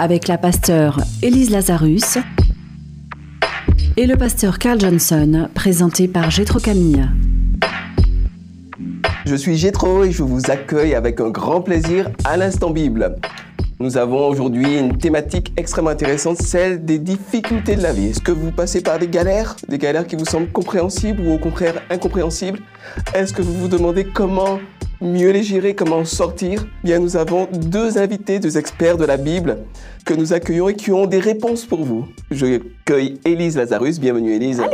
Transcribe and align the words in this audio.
avec 0.00 0.28
la 0.28 0.38
pasteure 0.38 0.98
Élise 1.20 1.50
Lazarus 1.50 2.16
et 3.98 4.06
le 4.06 4.16
pasteur 4.16 4.58
Carl 4.58 4.80
Johnson, 4.80 5.50
présenté 5.52 6.08
par 6.08 6.30
Gétro 6.30 6.58
Camille. 6.58 7.06
Je 9.26 9.34
suis 9.34 9.58
Gétro 9.58 10.04
et 10.04 10.10
je 10.10 10.22
vous 10.22 10.50
accueille 10.50 10.94
avec 10.94 11.20
un 11.20 11.28
grand 11.28 11.60
plaisir 11.60 12.08
à 12.24 12.38
l'Instant 12.38 12.70
Bible. 12.70 13.16
Nous 13.78 13.98
avons 13.98 14.26
aujourd'hui 14.26 14.78
une 14.78 14.96
thématique 14.96 15.52
extrêmement 15.58 15.90
intéressante, 15.90 16.38
celle 16.38 16.82
des 16.82 16.98
difficultés 16.98 17.76
de 17.76 17.82
la 17.82 17.92
vie. 17.92 18.06
Est-ce 18.06 18.20
que 18.20 18.32
vous 18.32 18.52
passez 18.52 18.80
par 18.80 18.98
des 18.98 19.08
galères, 19.08 19.56
des 19.68 19.76
galères 19.76 20.06
qui 20.06 20.16
vous 20.16 20.24
semblent 20.24 20.50
compréhensibles 20.50 21.20
ou 21.20 21.32
au 21.34 21.38
contraire 21.38 21.74
incompréhensibles? 21.90 22.60
Est-ce 23.14 23.34
que 23.34 23.42
vous 23.42 23.52
vous 23.52 23.68
demandez 23.68 24.04
comment 24.06 24.60
mieux 25.00 25.30
les 25.30 25.42
gérer, 25.42 25.74
comment 25.74 26.04
sortir 26.04 26.66
Bien, 26.84 26.98
nous 26.98 27.16
avons 27.16 27.48
deux 27.52 27.98
invités, 27.98 28.38
deux 28.38 28.58
experts 28.58 28.96
de 28.96 29.04
la 29.04 29.16
Bible 29.16 29.58
que 30.04 30.14
nous 30.14 30.32
accueillons 30.32 30.68
et 30.68 30.74
qui 30.74 30.92
ont 30.92 31.06
des 31.06 31.18
réponses 31.18 31.64
pour 31.64 31.84
vous. 31.84 32.06
Je 32.30 32.60
cueille 32.84 33.18
Élise 33.24 33.56
Lazarus, 33.56 33.98
bienvenue 33.98 34.34
Élise. 34.34 34.58
Salut 34.58 34.70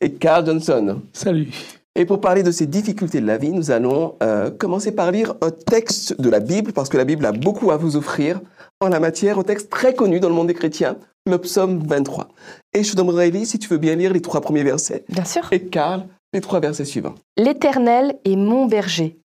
Et 0.00 0.12
Carl 0.12 0.46
Johnson. 0.46 1.02
Salut 1.12 1.48
et 1.96 2.04
pour 2.04 2.20
parler 2.20 2.44
de 2.44 2.52
ces 2.52 2.66
difficultés 2.66 3.20
de 3.20 3.26
la 3.26 3.36
vie, 3.36 3.50
nous 3.50 3.72
allons 3.72 4.14
euh, 4.22 4.48
commencer 4.48 4.92
par 4.92 5.10
lire 5.10 5.34
un 5.42 5.50
texte 5.50 6.20
de 6.20 6.30
la 6.30 6.38
Bible, 6.38 6.72
parce 6.72 6.88
que 6.88 6.96
la 6.96 7.04
Bible 7.04 7.26
a 7.26 7.32
beaucoup 7.32 7.72
à 7.72 7.76
vous 7.76 7.96
offrir 7.96 8.40
en 8.80 8.88
la 8.88 9.00
matière, 9.00 9.40
un 9.40 9.42
texte 9.42 9.70
très 9.70 9.92
connu 9.92 10.20
dans 10.20 10.28
le 10.28 10.34
monde 10.34 10.46
des 10.46 10.54
chrétiens, 10.54 10.96
le 11.26 11.36
psaume 11.38 11.84
23. 11.84 12.28
Et 12.74 12.84
je 12.84 12.92
te 12.92 12.96
demanderai, 12.96 13.28
Elie, 13.28 13.44
si 13.44 13.58
tu 13.58 13.68
veux 13.68 13.76
bien 13.76 13.96
lire 13.96 14.12
les 14.12 14.22
trois 14.22 14.40
premiers 14.40 14.62
versets. 14.62 15.04
Bien 15.08 15.24
sûr. 15.24 15.48
Et 15.50 15.66
Karl, 15.66 16.06
les 16.32 16.40
trois 16.40 16.60
versets 16.60 16.84
suivants. 16.84 17.16
L'Éternel 17.36 18.14
est 18.24 18.36
mon 18.36 18.66
berger, 18.66 19.19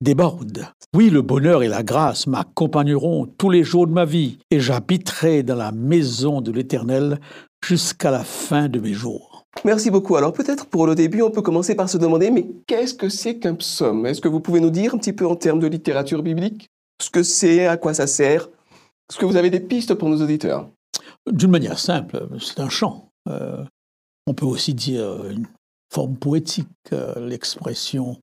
déborde. 0.00 0.66
Oui, 0.94 1.10
le 1.10 1.22
bonheur 1.22 1.62
et 1.62 1.68
la 1.68 1.82
grâce 1.82 2.26
m'accompagneront 2.26 3.26
tous 3.26 3.50
les 3.50 3.64
jours 3.64 3.86
de 3.86 3.92
ma 3.92 4.04
vie, 4.04 4.38
et 4.50 4.60
j'habiterai 4.60 5.42
dans 5.42 5.56
la 5.56 5.72
maison 5.72 6.40
de 6.40 6.52
l'Éternel 6.52 7.20
jusqu'à 7.64 8.10
la 8.10 8.24
fin 8.24 8.68
de 8.68 8.78
mes 8.80 8.92
jours. 8.92 9.46
Merci 9.64 9.90
beaucoup. 9.90 10.16
Alors 10.16 10.32
peut-être 10.32 10.66
pour 10.66 10.86
le 10.86 10.94
début, 10.94 11.22
on 11.22 11.30
peut 11.30 11.42
commencer 11.42 11.74
par 11.74 11.88
se 11.88 11.98
demander, 11.98 12.30
mais 12.30 12.46
qu'est-ce 12.66 12.94
que 12.94 13.08
c'est 13.08 13.38
qu'un 13.38 13.54
psaume? 13.54 14.06
Est-ce 14.06 14.20
que 14.20 14.28
vous 14.28 14.40
pouvez 14.40 14.60
nous 14.60 14.70
dire 14.70 14.94
un 14.94 14.98
petit 14.98 15.12
peu 15.12 15.26
en 15.26 15.34
termes 15.34 15.58
de 15.58 15.66
littérature 15.66 16.22
biblique 16.22 16.68
ce 17.02 17.10
que 17.10 17.22
c'est, 17.22 17.66
à 17.66 17.76
quoi 17.76 17.94
ça 17.94 18.06
sert? 18.06 18.48
Est-ce 19.10 19.18
que 19.18 19.26
vous 19.26 19.36
avez 19.36 19.50
des 19.50 19.60
pistes 19.60 19.94
pour 19.94 20.08
nos 20.08 20.22
auditeurs? 20.22 20.68
D'une 21.30 21.50
manière 21.50 21.78
simple, 21.78 22.28
c'est 22.40 22.60
un 22.60 22.68
chant. 22.68 23.10
Euh, 23.28 23.64
on 24.26 24.34
peut 24.34 24.46
aussi 24.46 24.74
dire 24.74 25.26
une 25.26 25.46
forme 25.92 26.16
poétique, 26.16 26.68
euh, 26.92 27.26
l'expression 27.26 28.16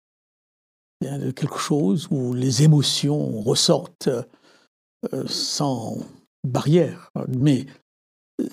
de 1.02 1.32
quelque 1.32 1.58
chose 1.58 2.08
où 2.12 2.34
les 2.34 2.64
émotions 2.64 3.42
ressortent 3.42 4.10
euh, 5.14 5.24
sans 5.28 5.98
barrière. 6.44 7.12
Mais 7.28 7.66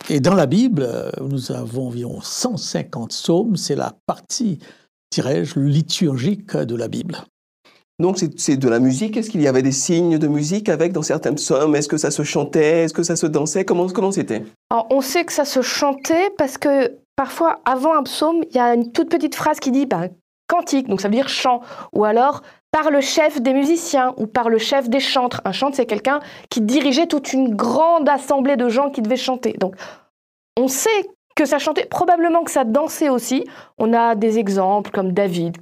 et 0.08 0.20
dans 0.20 0.34
la 0.34 0.47
Bible, 0.47 0.88
nous 1.20 1.50
avons 1.52 1.88
environ 1.88 2.20
150 2.20 3.10
psaumes, 3.10 3.56
c'est 3.56 3.75
la 3.75 3.94
partie, 4.06 4.60
dirais-je, 5.12 5.58
liturgique 5.58 6.56
de 6.56 6.76
la 6.76 6.88
Bible. 6.88 7.25
Donc 7.98 8.19
c'est 8.36 8.56
de 8.56 8.69
la 8.69 8.81
musique? 8.81 9.16
Est-ce 9.16 9.31
qu'il 9.31 9.42
y 9.42 9.48
avait 9.48 9.62
des 9.62 9.72
signes 9.72 10.19
de 10.19 10.26
musique 10.26 10.69
avec 10.69 10.92
dans 10.92 11.02
certains 11.02 11.34
psaumes? 11.34 11.76
Est-ce 11.76 11.88
que 11.88 11.97
ça 11.97 12.10
se 12.10 12.22
chantait? 12.22 12.84
Est-ce 12.84 12.94
que 12.94 13.02
ça 13.02 13.16
se 13.16 13.26
dansait? 13.26 13.64
Comment 13.64 13.86
comment 13.88 14.12
c'était? 14.12 14.44
On 14.70 15.00
sait 15.00 15.25
que 15.25 15.32
ça 15.32 15.44
se 15.44 15.62
chantait 15.62 16.31
parce 16.36 16.58
que 16.58 16.98
parfois, 17.16 17.60
avant 17.64 17.94
un 17.94 18.02
psaume, 18.02 18.42
il 18.50 18.56
y 18.56 18.58
a 18.58 18.75
une 18.75 18.91
toute 18.92 19.08
petite 19.08 19.34
phrase 19.34 19.60
qui 19.60 19.70
dit 19.70 19.86
ben, 19.86 20.08
cantique, 20.52 20.86
donc 20.86 21.00
ça 21.00 21.08
veut 21.08 21.14
dire 21.14 21.30
chant, 21.30 21.62
ou 21.94 22.04
alors 22.04 22.42
par 22.72 22.90
le 22.90 23.00
chef 23.00 23.40
des 23.40 23.54
musiciens 23.54 24.14
ou 24.18 24.26
par 24.26 24.48
le 24.50 24.58
chef 24.58 24.88
des 24.88 25.00
chantres. 25.00 25.40
Un 25.44 25.52
chantre, 25.52 25.76
c'est 25.76 25.86
quelqu'un 25.86 26.20
qui 26.50 26.60
dirigeait 26.60 27.06
toute 27.06 27.32
une 27.32 27.54
grande 27.54 28.08
assemblée 28.08 28.56
de 28.56 28.68
gens 28.68 28.90
qui 28.90 29.00
devaient 29.02 29.16
chanter. 29.16 29.54
Donc, 29.54 29.76
on 30.58 30.68
sait 30.68 31.10
que 31.34 31.46
ça 31.46 31.58
chantait, 31.58 31.86
probablement 31.86 32.44
que 32.44 32.50
ça 32.50 32.64
dansait 32.64 33.08
aussi. 33.08 33.44
On 33.78 33.94
a 33.94 34.14
des 34.14 34.38
exemples 34.38 34.90
comme 34.90 35.12
David 35.12 35.56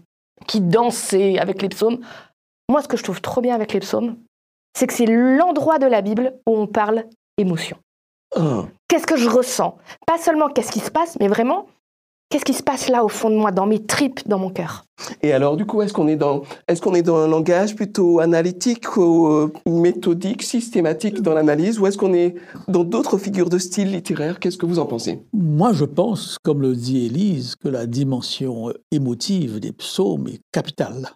qui 0.47 0.61
dansait 0.61 1.39
avec 1.39 1.63
les 1.63 1.69
psaumes. 1.69 2.01
Moi, 2.69 2.83
ce 2.83 2.89
que 2.89 2.97
je 2.97 3.05
trouve 3.05 3.21
trop 3.21 3.41
bien 3.41 3.55
avec 3.55 3.73
les 3.73 3.81
psaumes, 3.81 4.17
c'est 4.77 4.87
que 4.87 4.95
c'est 4.95 5.07
l'endroit 5.07 5.79
de 5.79 5.87
la 5.87 6.03
Bible 6.03 6.35
où 6.47 6.57
on 6.57 6.67
parle 6.67 7.05
émotion. 7.39 7.77
Oh. 8.37 8.67
Qu'est-ce 8.89 9.07
que 9.07 9.17
je 9.17 9.29
ressens? 9.29 9.77
Pas 10.07 10.19
seulement 10.19 10.49
qu'est-ce 10.49 10.73
qui 10.73 10.81
se 10.81 10.91
passe, 10.91 11.17
mais 11.19 11.29
vraiment 11.29 11.67
Qu'est-ce 12.31 12.45
qui 12.45 12.55
se 12.55 12.63
passe 12.63 12.89
là 12.89 13.05
au 13.05 13.09
fond 13.09 13.29
de 13.29 13.35
moi, 13.35 13.51
dans 13.51 13.67
mes 13.67 13.85
tripes, 13.85 14.21
dans 14.29 14.39
mon 14.39 14.51
cœur? 14.51 14.85
Et 15.21 15.33
alors, 15.33 15.57
du 15.57 15.67
coup, 15.67 15.83
est-ce 15.83 15.93
qu'on 15.93 16.07
est 16.07 16.15
dans, 16.15 16.43
est-ce 16.69 16.81
qu'on 16.81 16.95
est 16.95 17.03
dans 17.03 17.17
un 17.17 17.27
langage 17.27 17.75
plutôt 17.75 18.21
analytique, 18.21 18.97
ou 18.97 19.27
euh, 19.27 19.53
méthodique, 19.67 20.45
systématique 20.45 21.23
dans 21.23 21.35
l'analyse, 21.35 21.81
ou 21.81 21.89
est-ce 21.89 21.99
qu'on 21.99 22.15
est 22.15 22.37
dans 22.69 22.85
d'autres 22.85 23.19
figures 23.19 23.49
de 23.49 23.59
style 23.59 23.91
littéraire? 23.91 24.39
Qu'est-ce 24.39 24.59
que 24.59 24.67
vous 24.67 24.79
en 24.79 24.87
pensez? 24.87 25.25
Moi, 25.33 25.73
je 25.73 25.85
pense, 25.85 26.37
comme 26.45 26.63
le 26.63 26.77
dit 26.77 27.07
Élise, 27.07 27.57
que 27.57 27.67
la 27.69 27.87
dimension 27.87 28.69
euh, 28.69 28.75
émotive 28.93 29.59
des 29.59 29.73
psaumes 29.73 30.29
est 30.29 30.41
capitale. 30.53 31.11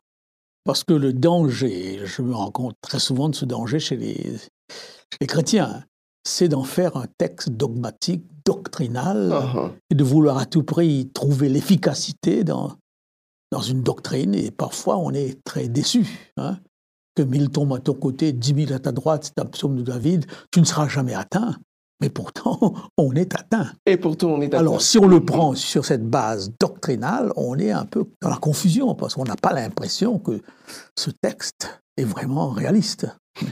Parce 0.65 0.83
que 0.83 0.95
le 0.95 1.13
danger, 1.13 2.01
je 2.05 2.23
me 2.23 2.35
rends 2.35 2.51
compte 2.51 2.75
très 2.81 2.99
souvent 2.99 3.29
de 3.29 3.37
ce 3.37 3.45
danger 3.45 3.79
chez 3.79 3.97
les, 3.97 4.17
chez 4.17 5.19
les 5.21 5.29
chrétiens, 5.29 5.85
c'est 6.27 6.49
d'en 6.49 6.65
faire 6.65 6.97
un 6.97 7.07
texte 7.19 7.51
dogmatique, 7.51 8.25
doctrinal, 8.45 9.31
uh-huh. 9.31 9.71
et 9.91 9.95
de 9.95 10.05
vouloir 10.05 10.39
à 10.39 10.47
tout 10.47 10.63
prix 10.63 11.11
trouver 11.13 11.49
l'efficacité 11.49 12.45
dans, 12.45 12.73
dans 13.53 13.61
une 13.61 13.83
doctrine. 13.83 14.35
Et 14.35 14.51
parfois, 14.51 14.99
on 14.99 15.13
est 15.13 15.43
très 15.45 15.69
déçu. 15.69 16.33
Hein. 16.37 16.59
que 17.15 17.23
mille 17.23 17.51
tombent 17.51 17.75
à 17.75 17.79
ton 17.79 17.95
côté, 17.95 18.33
dix 18.33 18.55
mille 18.55 18.73
à 18.73 18.79
ta 18.79 18.93
droite, 18.93 19.25
c'est 19.25 19.43
un 19.43 19.47
psaume 19.47 19.77
de 19.77 19.83
David, 19.83 20.27
tu 20.51 20.61
ne 20.61 20.65
seras 20.65 20.89
jamais 20.89 21.15
atteint. 21.15 21.57
Mais 22.01 22.11
pourtant, 22.11 22.75
on 22.99 23.15
est 23.15 23.35
atteint. 23.35 23.71
Et 23.87 23.97
pourtant, 23.97 24.31
on 24.31 24.41
est 24.41 24.47
atteint. 24.47 24.59
Alors, 24.59 24.83
si 24.83 24.99
on 24.99 25.07
le 25.07 25.25
prend 25.25 25.55
sur 25.55 25.85
cette 25.85 26.09
base 26.09 26.53
doctrinale, 26.59 27.33
on 27.37 27.59
est 27.59 27.71
un 27.71 27.85
peu 27.85 28.05
dans 28.21 28.31
la 28.31 28.37
confusion, 28.37 28.95
parce 28.95 29.15
qu'on 29.15 29.25
n'a 29.25 29.37
pas 29.37 29.53
l'impression 29.53 30.19
que 30.19 30.41
ce 30.99 31.11
texte 31.11 31.83
est 31.97 32.05
vraiment 32.05 32.51
réaliste. 32.51 33.07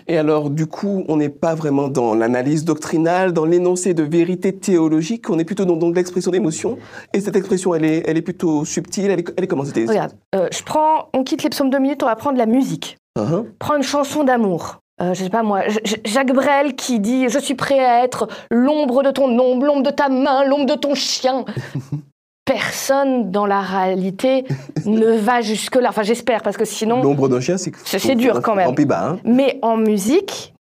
Et 0.07 0.17
alors, 0.17 0.51
du 0.51 0.67
coup, 0.67 1.05
on 1.09 1.17
n'est 1.17 1.29
pas 1.29 1.55
vraiment 1.55 1.89
dans 1.89 2.15
l'analyse 2.15 2.65
doctrinale, 2.65 3.33
dans 3.33 3.45
l'énoncé 3.45 3.95
de 3.95 4.03
vérité 4.03 4.55
théologique, 4.55 5.29
on 5.31 5.39
est 5.39 5.45
plutôt 5.45 5.65
dans, 5.65 5.91
l'expression 5.91 6.31
d'émotion. 6.31 6.79
Et 7.13 7.21
cette 7.21 7.37
expression, 7.37 7.75
elle 7.75 7.85
est, 7.85 8.03
elle 8.07 8.17
est 8.17 8.23
plutôt 8.23 8.65
subtile, 8.65 9.11
elle 9.11 9.21
est, 9.21 9.35
elle 9.37 9.45
est 9.45 9.47
comment 9.47 9.65
c'était 9.65 9.85
Regarde, 9.85 10.13
euh, 10.35 10.49
je 10.53 10.63
prends, 10.63 11.09
on 11.13 11.25
quitte 11.25 11.43
les 11.43 11.51
psaumes 11.51 11.71
deux 11.71 11.79
minutes, 11.79 12.03
on 12.03 12.07
va 12.07 12.17
prendre 12.17 12.39
la 12.39 12.47
musique. 12.47 12.97
Uh-huh. 13.19 13.45
Prends 13.59 13.77
une 13.77 13.83
chanson 13.83 14.25
d'amour. 14.25 14.79
Euh, 15.01 15.15
je 15.15 15.25
sais 15.25 15.31
pas 15.31 15.43
moi, 15.43 15.63
Jacques 16.05 16.33
Brel 16.33 16.77
qui 16.77 17.01
dit 17.01 17.29
Je 17.29 17.39
suis 17.39 17.55
prêt 17.55 17.81
à 17.81 18.05
être 18.05 18.29
l'ombre 18.51 19.03
de 19.03 19.11
ton 19.11 19.27
ombre, 19.39 19.67
l'ombre 19.67 19.83
de 19.83 19.91
ta 19.91 20.09
main, 20.09 20.45
l'ombre 20.45 20.67
de 20.67 20.75
ton 20.75 20.95
chien. 20.95 21.45
personne 22.45 23.31
dans 23.31 23.47
la 23.47 23.61
réalité 23.61 24.45
ne 24.87 25.17
va 25.17 25.41
jusque-là. 25.41 25.89
Enfin, 25.89 26.03
j'espère, 26.03 26.43
parce 26.43 26.57
que 26.57 26.65
sinon. 26.65 27.03
L'ombre 27.03 27.29
d'un 27.29 27.41
chien, 27.41 27.57
c'est 27.57 27.73
C'est 27.85 28.15
dur 28.15 28.41
quand 28.43 28.55
même. 28.55 28.75
Bas, 28.75 29.11
hein. 29.11 29.19
Mais 29.25 29.59
en 29.63 29.77
musique, 29.77 30.55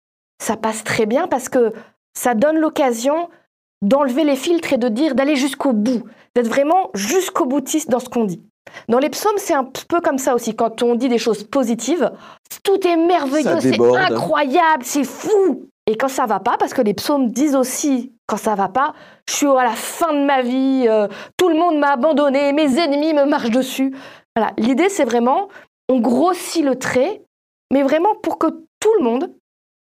ça 0.42 0.56
passe 0.56 0.84
très 0.84 1.06
bien 1.06 1.28
parce 1.28 1.48
que 1.48 1.72
ça 2.16 2.34
donne 2.34 2.58
l'occasion 2.58 3.28
d'enlever 3.82 4.24
les 4.24 4.36
filtres 4.36 4.72
et 4.72 4.78
de 4.78 4.88
dire 4.88 5.14
d'aller 5.14 5.36
jusqu'au 5.36 5.72
bout, 5.72 6.02
d'être 6.34 6.48
vraiment 6.48 6.90
jusqu'au 6.94 7.46
boutiste 7.46 7.90
dans 7.90 8.00
ce 8.00 8.08
qu'on 8.08 8.24
dit. 8.24 8.42
Dans 8.88 8.98
les 8.98 9.08
psaumes, 9.08 9.38
c'est 9.38 9.54
un 9.54 9.64
peu 9.64 10.00
comme 10.00 10.18
ça 10.18 10.34
aussi. 10.34 10.54
Quand 10.54 10.82
on 10.82 10.94
dit 10.94 11.08
des 11.08 11.18
choses 11.18 11.44
positives, 11.44 12.10
tout 12.64 12.86
est 12.86 12.96
merveilleux, 12.96 13.60
c'est 13.60 13.80
incroyable, 13.80 14.82
c'est 14.82 15.04
fou. 15.04 15.68
Et 15.88 15.96
quand 15.96 16.08
ça 16.08 16.26
va 16.26 16.38
pas, 16.38 16.58
parce 16.58 16.74
que 16.74 16.82
les 16.82 16.92
psaumes 16.92 17.30
disent 17.30 17.56
aussi 17.56 18.12
quand 18.26 18.36
ça 18.36 18.54
va 18.54 18.68
pas, 18.68 18.92
je 19.26 19.34
suis 19.34 19.46
à 19.46 19.64
la 19.64 19.72
fin 19.72 20.12
de 20.12 20.22
ma 20.22 20.42
vie, 20.42 20.84
euh, 20.86 21.08
tout 21.38 21.48
le 21.48 21.54
monde 21.54 21.78
m'a 21.78 21.92
abandonné, 21.92 22.52
mes 22.52 22.78
ennemis 22.78 23.14
me 23.14 23.24
marchent 23.24 23.48
dessus. 23.48 23.96
Voilà, 24.36 24.52
l'idée 24.58 24.90
c'est 24.90 25.06
vraiment, 25.06 25.48
on 25.88 25.98
grossit 25.98 26.62
le 26.62 26.76
trait, 26.76 27.22
mais 27.72 27.82
vraiment 27.82 28.14
pour 28.22 28.38
que 28.38 28.48
tout 28.48 28.92
le 28.98 29.02
monde 29.02 29.32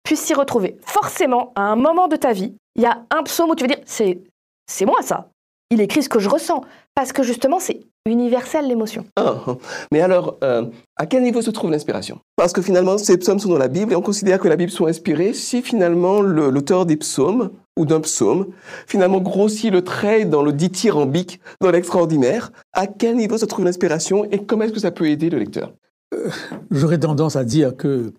puisse 0.05 0.21
s'y 0.21 0.33
retrouver. 0.33 0.77
Forcément, 0.85 1.51
à 1.57 1.63
un 1.63 1.75
moment 1.75 2.07
de 2.07 2.15
ta 2.15 2.31
vie, 2.31 2.55
il 2.77 2.83
y 2.83 2.85
a 2.85 3.03
un 3.09 3.23
psaume 3.23 3.49
où 3.49 3.55
tu 3.55 3.65
vas 3.65 3.75
dire, 3.75 3.83
c'est, 3.85 4.21
c'est 4.67 4.85
moi 4.85 5.01
ça. 5.01 5.27
Il 5.69 5.81
écrit 5.81 6.01
ce 6.01 6.07
que 6.07 6.19
je 6.19 6.29
ressens. 6.29 6.61
Parce 6.99 7.13
que 7.13 7.23
justement, 7.23 7.61
c'est 7.61 7.79
universel 8.05 8.67
l'émotion. 8.67 9.05
Ah, 9.15 9.41
ah. 9.47 9.55
mais 9.89 10.01
alors, 10.01 10.37
euh, 10.43 10.65
à 10.97 11.05
quel 11.05 11.23
niveau 11.23 11.41
se 11.41 11.49
trouve 11.49 11.71
l'inspiration? 11.71 12.19
Parce 12.35 12.51
que 12.51 12.61
finalement, 12.61 12.97
ces 12.97 13.17
psaumes 13.17 13.39
sont 13.39 13.47
dans 13.47 13.57
la 13.57 13.69
Bible 13.69 13.93
et 13.93 13.95
on 13.95 14.01
considère 14.01 14.37
que 14.37 14.49
la 14.49 14.57
Bible 14.57 14.69
soit 14.69 14.89
inspirée 14.89 15.31
si 15.31 15.61
finalement 15.61 16.19
l'auteur 16.19 16.85
des 16.85 16.97
psaumes 16.97 17.51
ou 17.77 17.85
d'un 17.85 18.01
psaume 18.01 18.47
finalement 18.85 19.21
grossit 19.21 19.71
le 19.71 19.81
trait 19.81 20.25
dans 20.25 20.43
le 20.43 20.51
dithyrambique, 20.51 21.39
dans 21.61 21.71
l'extraordinaire. 21.71 22.51
À 22.73 22.85
quel 22.85 23.15
niveau 23.15 23.37
se 23.37 23.45
trouve 23.45 23.63
l'inspiration 23.63 24.25
et 24.29 24.39
comment 24.39 24.65
est-ce 24.65 24.73
que 24.73 24.81
ça 24.81 24.91
peut 24.91 25.07
aider 25.07 25.29
le 25.29 25.39
lecteur? 25.39 25.71
Euh, 26.13 26.27
J'aurais 26.69 26.99
tendance 26.99 27.37
à 27.37 27.45
dire 27.45 27.77
que 27.77 27.87
euh, 27.87 28.13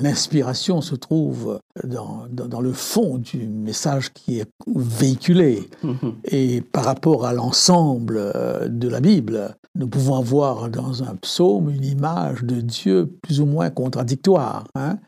l'inspiration 0.00 0.80
se 0.80 0.94
trouve 0.94 1.58
dans, 1.84 2.26
dans, 2.30 2.60
le 2.60 2.72
fond 2.72 3.18
du 3.18 3.46
message 3.46 4.12
qui 4.12 4.40
est 4.40 4.48
véhiculé. 4.74 5.68
Mm-hmm. 5.82 6.14
Et 6.24 6.60
par 6.60 6.84
rapport 6.84 7.26
à 7.26 7.32
l'ensemble 7.32 8.16
euh, 8.18 8.68
de 8.68 8.88
la 8.88 9.00
Bible, 9.00 9.56
nous 9.74 9.88
pouvons 9.88 10.16
avoir 10.16 10.68
dans 10.68 11.02
un 11.02 11.16
psaume 11.16 11.70
une 11.70 11.84
image 11.84 12.44
de 12.44 12.60
Dieu 12.60 13.10
plus 13.22 13.40
ou 13.40 13.46
moins 13.46 13.70
contradictoire. 13.70 14.64
Hein. 14.74 14.98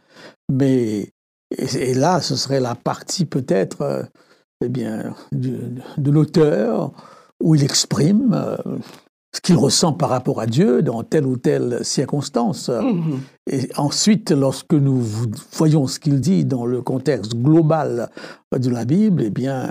Mais 0.50 1.10
et, 1.56 1.94
là, 1.94 2.20
ce 2.20 2.36
serait 2.36 2.60
la 2.60 2.74
partie 2.74 3.24
peut-être 3.24 3.82
euh, 3.82 4.02
eh 4.64 4.68
bien, 4.68 5.14
de 5.32 6.10
l'auteur 6.10 6.92
où 7.42 7.54
il 7.54 7.62
exprime 7.62 8.34
ce 9.36 9.42
qu'il 9.42 9.56
ressent 9.56 9.92
par 9.92 10.08
rapport 10.08 10.40
à 10.40 10.46
Dieu 10.46 10.80
dans 10.80 11.02
telle 11.02 11.26
ou 11.26 11.36
telle 11.36 11.84
circonstance. 11.84 12.70
Mhm. 12.70 13.20
Et 13.50 13.68
ensuite, 13.76 14.30
lorsque 14.30 14.72
nous 14.72 15.02
voyons 15.52 15.86
ce 15.86 16.00
qu'il 16.00 16.20
dit 16.20 16.46
dans 16.46 16.64
le 16.64 16.80
contexte 16.80 17.34
global 17.34 18.08
de 18.50 18.70
la 18.70 18.86
Bible, 18.86 19.22
eh 19.26 19.30
bien, 19.30 19.70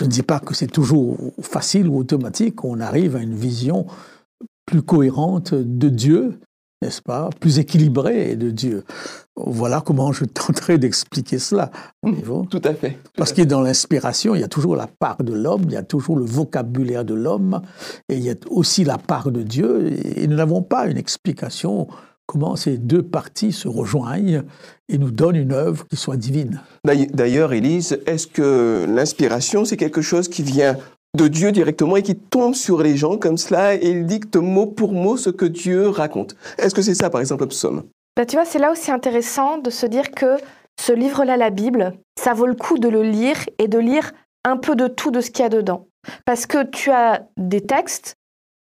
je 0.00 0.06
ne 0.06 0.10
dis 0.10 0.22
pas 0.22 0.40
que 0.40 0.54
c'est 0.54 0.66
toujours 0.66 1.18
facile 1.42 1.88
ou 1.88 1.98
automatique, 1.98 2.64
on 2.64 2.80
arrive 2.80 3.16
à 3.16 3.20
une 3.20 3.34
vision 3.34 3.84
plus 4.64 4.82
cohérente 4.82 5.52
de 5.52 5.88
Dieu 5.90 6.40
n'est-ce 6.82 7.00
pas, 7.02 7.30
plus 7.40 7.58
équilibré 7.58 8.36
de 8.36 8.50
Dieu. 8.50 8.84
Voilà 9.36 9.80
comment 9.80 10.12
je 10.12 10.24
tenterai 10.24 10.78
d'expliquer 10.78 11.38
cela. 11.38 11.70
Tout 12.50 12.62
à 12.64 12.74
fait. 12.74 12.98
Parce 13.16 13.32
que 13.32 13.42
dans 13.42 13.60
l'inspiration, 13.60 14.34
il 14.34 14.40
y 14.40 14.44
a 14.44 14.48
toujours 14.48 14.76
la 14.76 14.86
part 14.86 15.22
de 15.22 15.32
l'homme, 15.32 15.62
il 15.66 15.72
y 15.72 15.76
a 15.76 15.82
toujours 15.82 16.16
le 16.16 16.24
vocabulaire 16.24 17.04
de 17.04 17.14
l'homme, 17.14 17.60
et 18.08 18.16
il 18.16 18.22
y 18.22 18.30
a 18.30 18.34
aussi 18.50 18.84
la 18.84 18.98
part 18.98 19.30
de 19.30 19.42
Dieu, 19.42 19.92
et 20.16 20.26
nous 20.26 20.36
n'avons 20.36 20.62
pas 20.62 20.86
une 20.86 20.98
explication 20.98 21.88
comment 22.26 22.56
ces 22.56 22.76
deux 22.76 23.02
parties 23.02 23.52
se 23.52 23.68
rejoignent 23.68 24.42
et 24.88 24.98
nous 24.98 25.12
donnent 25.12 25.36
une 25.36 25.52
œuvre 25.52 25.86
qui 25.86 25.96
soit 25.96 26.16
divine. 26.16 26.60
D'ailleurs, 26.84 27.52
Élise, 27.52 28.00
est-ce 28.06 28.26
que 28.26 28.84
l'inspiration, 28.88 29.64
c'est 29.64 29.76
quelque 29.76 30.02
chose 30.02 30.28
qui 30.28 30.42
vient 30.42 30.76
de 31.16 31.28
Dieu 31.28 31.50
directement 31.50 31.96
et 31.96 32.02
qui 32.02 32.14
tombe 32.14 32.54
sur 32.54 32.82
les 32.82 32.96
gens 32.96 33.16
comme 33.16 33.38
cela 33.38 33.74
et 33.74 33.88
il 33.88 34.06
dicte 34.06 34.36
mot 34.36 34.66
pour 34.66 34.92
mot 34.92 35.16
ce 35.16 35.30
que 35.30 35.46
Dieu 35.46 35.88
raconte. 35.88 36.36
Est-ce 36.58 36.74
que 36.74 36.82
c'est 36.82 36.94
ça, 36.94 37.10
par 37.10 37.20
exemple, 37.20 37.42
le 37.42 37.48
psaume? 37.48 37.84
Bah, 38.16 38.26
Tu 38.26 38.36
vois, 38.36 38.44
c'est 38.44 38.58
là 38.58 38.70
aussi 38.70 38.90
intéressant 38.90 39.58
de 39.58 39.70
se 39.70 39.86
dire 39.86 40.12
que 40.12 40.36
ce 40.80 40.92
livre-là, 40.92 41.36
la 41.36 41.50
Bible, 41.50 41.94
ça 42.20 42.34
vaut 42.34 42.46
le 42.46 42.54
coup 42.54 42.78
de 42.78 42.88
le 42.88 43.02
lire 43.02 43.38
et 43.58 43.66
de 43.66 43.78
lire 43.78 44.12
un 44.44 44.56
peu 44.56 44.76
de 44.76 44.86
tout 44.86 45.10
de 45.10 45.20
ce 45.20 45.30
qu'il 45.30 45.42
y 45.42 45.46
a 45.46 45.48
dedans. 45.48 45.86
Parce 46.24 46.46
que 46.46 46.62
tu 46.62 46.90
as 46.90 47.26
des 47.36 47.62
textes 47.62 48.14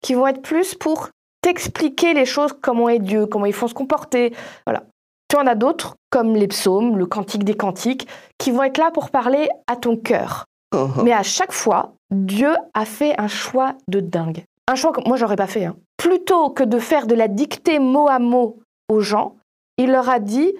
qui 0.02 0.14
vont 0.14 0.26
être 0.26 0.42
plus 0.42 0.74
pour 0.74 1.10
t'expliquer 1.42 2.14
les 2.14 2.24
choses, 2.24 2.52
comment 2.60 2.88
est 2.88 2.98
Dieu, 2.98 3.26
comment 3.26 3.46
il 3.46 3.52
faut 3.52 3.68
se 3.68 3.74
comporter. 3.74 4.34
Voilà. 4.66 4.84
Tu 5.28 5.36
en 5.36 5.46
as 5.46 5.54
d'autres, 5.54 5.96
comme 6.10 6.34
les 6.34 6.48
psaumes, 6.48 6.96
le 6.96 7.06
cantique 7.06 7.44
des 7.44 7.56
cantiques, 7.56 8.08
qui 8.38 8.50
vont 8.50 8.62
être 8.62 8.78
là 8.78 8.90
pour 8.90 9.10
parler 9.10 9.48
à 9.66 9.76
ton 9.76 9.96
cœur. 9.96 10.46
Uh-huh. 10.74 11.02
Mais 11.04 11.12
à 11.12 11.22
chaque 11.22 11.52
fois, 11.52 11.92
Dieu 12.10 12.54
a 12.74 12.84
fait 12.84 13.14
un 13.18 13.28
choix 13.28 13.74
de 13.88 14.00
dingue. 14.00 14.44
Un 14.66 14.74
choix 14.74 14.92
que 14.92 15.06
moi, 15.06 15.16
j'aurais 15.16 15.36
pas 15.36 15.46
fait. 15.46 15.64
Hein. 15.64 15.76
Plutôt 15.96 16.50
que 16.50 16.62
de 16.62 16.78
faire 16.78 17.06
de 17.06 17.14
la 17.14 17.28
dictée 17.28 17.78
mot 17.78 18.08
à 18.08 18.18
mot 18.18 18.60
aux 18.88 19.00
gens, 19.00 19.36
il 19.76 19.90
leur 19.90 20.08
a 20.08 20.18
dit 20.18 20.54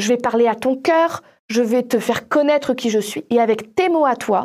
Je 0.00 0.08
vais 0.08 0.16
parler 0.16 0.46
à 0.46 0.54
ton 0.54 0.76
cœur, 0.76 1.22
je 1.48 1.62
vais 1.62 1.82
te 1.82 1.98
faire 1.98 2.28
connaître 2.28 2.74
qui 2.74 2.90
je 2.90 2.98
suis, 2.98 3.24
et 3.30 3.40
avec 3.40 3.74
tes 3.74 3.88
mots 3.88 4.06
à 4.06 4.16
toi, 4.16 4.44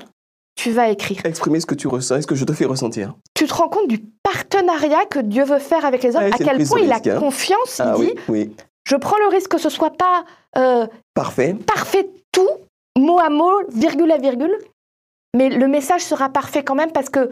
tu 0.56 0.72
vas 0.72 0.90
écrire. 0.90 1.26
Exprimer 1.26 1.60
ce 1.60 1.66
que 1.66 1.76
tu 1.76 1.88
ressens 1.88 2.18
et 2.18 2.22
ce 2.22 2.28
que 2.28 2.36
je 2.36 2.46
te 2.46 2.54
fais 2.54 2.66
ressentir. 2.66 3.16
Tu 3.34 3.46
te 3.46 3.54
rends 3.54 3.70
compte 3.70 3.88
du 3.88 4.00
partenariat 4.24 5.06
que 5.06 5.20
Dieu 5.20 5.44
veut 5.46 5.60
faire 5.60 5.86
avec 5.86 6.04
les 6.04 6.16
hommes, 6.16 6.24
à 6.24 6.38
quel 6.38 6.68
point 6.68 6.82
il 6.82 6.92
a 6.92 6.98
hein. 6.98 7.20
confiance, 7.20 7.80
il 7.80 7.82
ah 7.86 7.96
dit 7.98 8.14
oui, 8.28 8.52
Je 8.86 8.96
prends 8.96 9.18
le 9.18 9.28
risque 9.30 9.52
que 9.52 9.58
ce 9.58 9.70
soit 9.70 9.96
pas 9.96 10.26
euh, 10.58 10.86
parfait. 11.14 11.56
parfait 11.66 12.10
tout, 12.32 12.50
mot 12.98 13.20
à 13.20 13.30
mot, 13.30 13.52
virgule 13.74 14.12
à 14.12 14.18
virgule, 14.18 14.58
mais 15.36 15.50
le 15.50 15.68
message 15.68 16.02
sera 16.02 16.30
parfait 16.30 16.64
quand 16.64 16.76
même 16.76 16.92
parce 16.92 17.10
que 17.10 17.32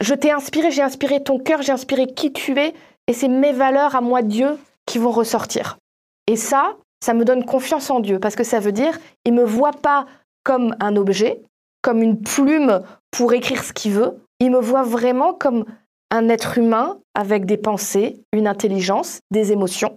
je 0.00 0.14
t'ai 0.14 0.30
inspiré, 0.30 0.70
j'ai 0.70 0.82
inspiré 0.82 1.22
ton 1.22 1.38
cœur, 1.38 1.62
j'ai 1.62 1.72
inspiré 1.72 2.06
qui 2.06 2.32
tu 2.32 2.58
es, 2.58 2.74
et 3.06 3.12
c'est 3.12 3.28
mes 3.28 3.52
valeurs 3.52 3.94
à 3.94 4.00
moi, 4.00 4.22
Dieu, 4.22 4.58
qui 4.86 4.98
vont 4.98 5.10
ressortir. 5.10 5.78
Et 6.26 6.36
ça, 6.36 6.76
ça 7.02 7.14
me 7.14 7.24
donne 7.24 7.44
confiance 7.44 7.90
en 7.90 8.00
Dieu, 8.00 8.18
parce 8.18 8.36
que 8.36 8.44
ça 8.44 8.60
veut 8.60 8.72
dire, 8.72 8.98
il 9.24 9.34
me 9.34 9.44
voit 9.44 9.72
pas 9.72 10.06
comme 10.44 10.74
un 10.80 10.96
objet, 10.96 11.42
comme 11.82 12.02
une 12.02 12.20
plume 12.20 12.82
pour 13.10 13.32
écrire 13.32 13.64
ce 13.64 13.72
qu'il 13.72 13.92
veut, 13.92 14.18
il 14.40 14.50
me 14.50 14.60
voit 14.60 14.82
vraiment 14.82 15.34
comme 15.34 15.64
un 16.10 16.28
être 16.28 16.58
humain 16.58 16.98
avec 17.14 17.46
des 17.46 17.56
pensées, 17.56 18.22
une 18.32 18.46
intelligence, 18.46 19.20
des 19.30 19.52
émotions, 19.52 19.96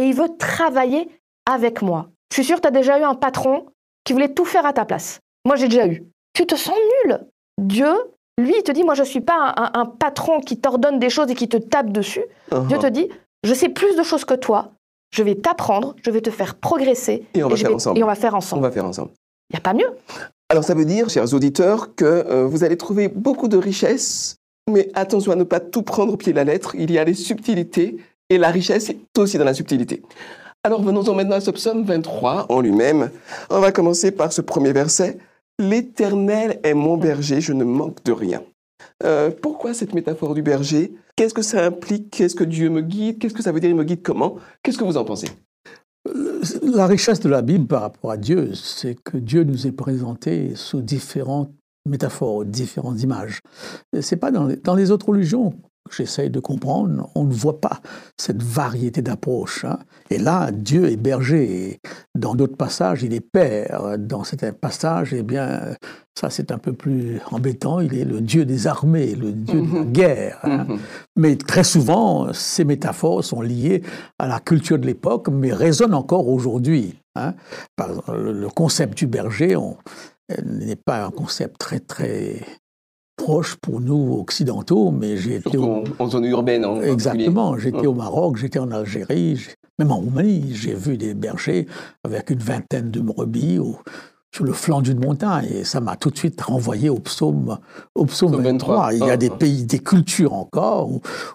et 0.00 0.04
il 0.04 0.14
veut 0.14 0.36
travailler 0.38 1.08
avec 1.46 1.82
moi. 1.82 2.08
Je 2.30 2.36
suis 2.36 2.44
sûre 2.44 2.60
tu 2.60 2.68
as 2.68 2.72
déjà 2.72 2.98
eu 2.98 3.02
un 3.02 3.14
patron 3.14 3.66
qui 4.04 4.12
voulait 4.12 4.32
tout 4.32 4.44
faire 4.44 4.66
à 4.66 4.72
ta 4.72 4.84
place. 4.84 5.20
Moi, 5.44 5.56
j'ai 5.56 5.68
déjà 5.68 5.86
eu 5.86 6.04
tu 6.32 6.46
te 6.46 6.54
sens 6.54 6.76
nul. 7.04 7.20
Dieu, 7.58 7.92
lui, 8.38 8.54
il 8.56 8.62
te 8.62 8.72
dit, 8.72 8.82
moi, 8.82 8.94
je 8.94 9.02
ne 9.02 9.06
suis 9.06 9.20
pas 9.20 9.54
un, 9.74 9.86
patron 9.86 10.40
qui 10.40 10.58
t'ordonne 10.58 10.98
des 10.98 11.10
choses 11.10 11.30
et 11.30 11.34
qui 11.34 11.48
te 11.48 11.56
tape 11.56 11.90
dessus. 11.90 12.24
Uh-huh. 12.50 12.66
Dieu 12.66 12.78
te 12.78 12.86
dit, 12.86 13.08
je 13.44 13.54
sais 13.54 13.68
plus 13.68 13.96
de 13.96 14.02
choses 14.02 14.24
que 14.24 14.34
toi, 14.34 14.72
je 15.14 15.22
vais 15.22 15.34
t'apprendre, 15.34 15.94
je 16.04 16.10
vais 16.10 16.20
te 16.20 16.30
faire 16.30 16.54
progresser. 16.54 17.26
Et 17.34 17.44
on 17.44 17.48
va 17.48 17.56
faire 17.56 17.74
ensemble. 17.74 17.98
Et 17.98 18.02
on 18.02 18.06
va 18.06 18.14
faire 18.14 18.34
ensemble. 18.34 18.60
On 18.60 18.62
va 18.62 18.70
faire 18.70 18.84
ensemble. 18.84 19.10
Il 19.50 19.54
n'y 19.54 19.58
a 19.58 19.60
pas 19.60 19.74
mieux. 19.74 19.90
Alors 20.48 20.64
ça 20.64 20.74
veut 20.74 20.84
dire, 20.84 21.08
chers 21.10 21.32
auditeurs, 21.34 21.94
que 21.94 22.04
euh, 22.04 22.46
vous 22.46 22.64
allez 22.64 22.76
trouver 22.76 23.08
beaucoup 23.08 23.48
de 23.48 23.56
richesses, 23.56 24.36
mais 24.70 24.90
attention 24.94 25.32
à 25.32 25.36
ne 25.36 25.44
pas 25.44 25.60
tout 25.60 25.82
prendre 25.82 26.12
au 26.12 26.16
pied 26.16 26.32
de 26.32 26.36
la 26.36 26.44
lettre. 26.44 26.74
Il 26.74 26.90
y 26.90 26.98
a 26.98 27.04
les 27.04 27.14
subtilités, 27.14 27.96
et 28.30 28.38
la 28.38 28.50
richesse 28.50 28.88
est 28.90 29.18
aussi 29.18 29.38
dans 29.38 29.44
la 29.44 29.54
subtilité. 29.54 30.02
Alors 30.64 30.82
venons-en 30.82 31.14
maintenant 31.14 31.36
à 31.36 31.40
ce 31.40 31.50
psaume 31.50 31.84
23 31.84 32.46
en 32.48 32.60
lui-même. 32.60 33.10
On 33.50 33.60
va 33.60 33.72
commencer 33.72 34.12
par 34.12 34.32
ce 34.32 34.40
premier 34.40 34.72
verset. 34.72 35.18
L'Éternel 35.62 36.58
est 36.64 36.74
mon 36.74 36.96
berger, 36.96 37.40
je 37.40 37.52
ne 37.52 37.62
manque 37.62 38.02
de 38.02 38.10
rien. 38.10 38.42
Euh, 39.04 39.30
pourquoi 39.30 39.74
cette 39.74 39.94
métaphore 39.94 40.34
du 40.34 40.42
berger? 40.42 40.92
Qu'est-ce 41.14 41.34
que 41.34 41.42
ça 41.42 41.64
implique? 41.64 42.10
Qu'est-ce 42.10 42.34
que 42.34 42.42
Dieu 42.42 42.68
me 42.68 42.80
guide? 42.80 43.20
Qu'est-ce 43.20 43.32
que 43.32 43.44
ça 43.44 43.52
veut 43.52 43.60
dire? 43.60 43.70
Il 43.70 43.76
me 43.76 43.84
guide 43.84 44.02
comment? 44.02 44.38
Qu'est-ce 44.64 44.76
que 44.76 44.82
vous 44.82 44.96
en 44.96 45.04
pensez? 45.04 45.28
La 46.62 46.88
richesse 46.88 47.20
de 47.20 47.28
la 47.28 47.42
Bible 47.42 47.68
par 47.68 47.82
rapport 47.82 48.10
à 48.10 48.16
Dieu, 48.16 48.54
c'est 48.54 48.96
que 48.96 49.16
Dieu 49.16 49.44
nous 49.44 49.68
est 49.68 49.72
présenté 49.72 50.56
sous 50.56 50.80
différentes 50.80 51.52
métaphores, 51.88 52.44
différentes 52.44 53.00
images. 53.00 53.38
C'est 54.00 54.16
pas 54.16 54.32
dans 54.32 54.74
les 54.74 54.90
autres 54.90 55.10
religions 55.10 55.54
j'essaye 55.90 56.30
de 56.30 56.40
comprendre, 56.40 57.10
on 57.14 57.24
ne 57.24 57.32
voit 57.32 57.60
pas 57.60 57.80
cette 58.16 58.42
variété 58.42 59.02
d'approches. 59.02 59.64
Hein. 59.64 59.78
Et 60.10 60.18
là, 60.18 60.50
Dieu 60.52 60.90
est 60.90 60.96
berger. 60.96 61.80
Dans 62.14 62.34
d'autres 62.34 62.56
passages, 62.56 63.02
il 63.02 63.12
est 63.12 63.20
père. 63.20 63.98
Dans 63.98 64.24
certains 64.24 64.52
passages, 64.52 65.12
eh 65.12 65.22
bien, 65.22 65.74
ça 66.18 66.30
c'est 66.30 66.52
un 66.52 66.58
peu 66.58 66.72
plus 66.72 67.20
embêtant. 67.30 67.80
Il 67.80 67.94
est 67.94 68.04
le 68.04 68.20
Dieu 68.20 68.44
des 68.44 68.66
armées, 68.66 69.14
le 69.14 69.32
Dieu 69.32 69.60
de 69.60 69.74
la 69.74 69.80
mhm. 69.80 69.92
guerre. 69.92 70.38
Hein. 70.44 70.66
Mhm. 70.68 70.78
Mais 71.16 71.36
très 71.36 71.64
souvent, 71.64 72.32
ces 72.32 72.64
métaphores 72.64 73.24
sont 73.24 73.42
liées 73.42 73.82
à 74.18 74.26
la 74.26 74.40
culture 74.40 74.78
de 74.78 74.86
l'époque, 74.86 75.28
mais 75.28 75.52
résonnent 75.52 75.94
encore 75.94 76.28
aujourd'hui. 76.28 76.98
Hein. 77.14 77.34
le 78.08 78.48
concept 78.48 78.96
du 78.96 79.06
berger 79.06 79.58
n'est 80.46 80.76
pas 80.76 81.04
un 81.04 81.10
concept 81.10 81.58
très 81.58 81.78
très 81.78 82.40
proche 83.16 83.56
pour 83.56 83.80
nous 83.80 84.18
occidentaux, 84.18 84.90
mais 84.90 85.16
j'ai 85.16 85.36
été 85.36 85.58
en 85.58 86.08
zone 86.08 86.24
urbaine. 86.24 86.64
En 86.64 86.80
Exactement. 86.80 87.56
J'étais 87.58 87.86
au 87.86 87.94
Maroc, 87.94 88.36
j'étais 88.36 88.58
en 88.58 88.70
Algérie, 88.70 89.38
même 89.78 89.90
en 89.90 89.96
Roumanie, 89.96 90.54
j'ai 90.54 90.74
vu 90.74 90.96
des 90.96 91.14
bergers 91.14 91.66
avec 92.04 92.30
une 92.30 92.38
vingtaine 92.38 92.90
de 92.90 93.00
brebis. 93.00 93.58
Sur 94.34 94.44
le 94.44 94.52
flanc 94.52 94.80
d'une 94.80 94.98
montagne. 94.98 95.48
Et 95.52 95.64
ça 95.64 95.80
m'a 95.80 95.96
tout 95.96 96.10
de 96.10 96.16
suite 96.16 96.40
renvoyé 96.40 96.88
au 96.88 96.98
psaume, 96.98 97.58
au 97.94 98.06
psaume 98.06 98.40
23. 98.40 98.94
Il 98.94 99.04
y 99.04 99.10
a 99.10 99.16
des 99.16 99.30
pays, 99.30 99.64
des 99.64 99.78
cultures 99.78 100.32
encore 100.32 100.90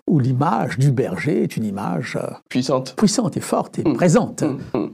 où, 0.08 0.20
l'image 0.20 0.80
du 0.80 0.92
berger 0.92 1.44
est 1.44 1.58
une 1.58 1.64
image 1.64 2.18
euh, 2.22 2.28
puissante, 2.50 2.96
puissante 2.98 3.38
et 3.38 3.40
forte 3.40 3.78
et 3.80 3.88
mmh. 3.88 3.94
présente. 3.94 4.42
Mmh. 4.42 4.78
Mmh. 4.78 4.88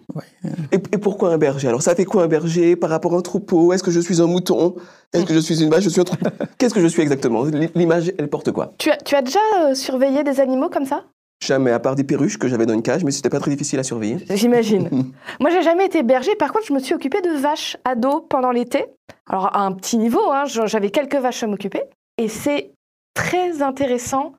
Et, 0.73 0.97
pourquoi 0.97 1.31
un 1.31 1.37
berger? 1.37 1.69
Alors 1.69 1.81
ça 1.81 1.95
fait 1.95 2.05
quoi 2.05 2.23
un 2.23 2.27
berger 2.27 2.75
par 2.75 2.89
rapport 2.89 3.13
à 3.13 3.17
un 3.17 3.21
troupeau? 3.21 3.71
Est-ce 3.71 3.83
que 3.83 3.91
je 3.91 4.01
suis 4.01 4.21
un 4.21 4.27
mouton? 4.27 4.75
Est-ce 5.13 5.25
que 5.25 5.33
je 5.33 5.39
suis 5.39 5.63
une 5.63 5.69
vache? 5.69 5.83
Je 5.83 5.89
suis 5.89 6.01
un 6.01 6.03
troupeau 6.03 6.29
Qu'est-ce 6.57 6.73
que 6.73 6.81
je 6.81 6.87
suis 6.87 7.01
exactement? 7.01 7.45
L'image, 7.75 8.11
elle 8.17 8.29
porte 8.29 8.51
quoi? 8.51 8.73
Tu 8.77 8.91
as, 8.91 8.97
tu 8.97 9.15
as 9.15 9.21
déjà 9.21 9.39
euh, 9.61 9.75
surveillé 9.75 10.23
des 10.23 10.39
animaux 10.39 10.69
comme 10.69 10.85
ça? 10.85 11.03
Jamais, 11.45 11.71
à 11.71 11.79
part 11.79 11.95
des 11.95 12.03
perruches 12.03 12.37
que 12.37 12.47
j'avais 12.47 12.65
dans 12.65 12.73
une 12.73 12.81
cage, 12.81 13.03
mais 13.03 13.11
c'était 13.11 13.29
pas 13.29 13.39
très 13.39 13.51
difficile 13.51 13.79
à 13.79 13.83
surveiller. 13.83 14.17
J'imagine. 14.35 14.89
Moi, 15.39 15.49
j'ai 15.49 15.61
jamais 15.61 15.85
été 15.85 16.03
berger. 16.03 16.35
Par 16.35 16.53
contre, 16.53 16.65
je 16.67 16.73
me 16.73 16.79
suis 16.79 16.93
occupée 16.93 17.21
de 17.21 17.31
vaches 17.31 17.77
à 17.83 17.95
dos 17.95 18.21
pendant 18.21 18.51
l'été. 18.51 18.85
Alors, 19.27 19.55
à 19.55 19.61
un 19.61 19.71
petit 19.73 19.97
niveau, 19.97 20.31
hein, 20.31 20.45
j'avais 20.45 20.89
quelques 20.89 21.15
vaches 21.15 21.43
à 21.43 21.47
m'occuper. 21.47 21.81
Et 22.17 22.27
c'est 22.29 22.71
très 23.13 23.61
intéressant 23.61 24.33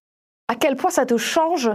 à 0.48 0.54
quel 0.54 0.76
point 0.76 0.90
ça 0.90 1.06
te 1.06 1.16
change 1.16 1.70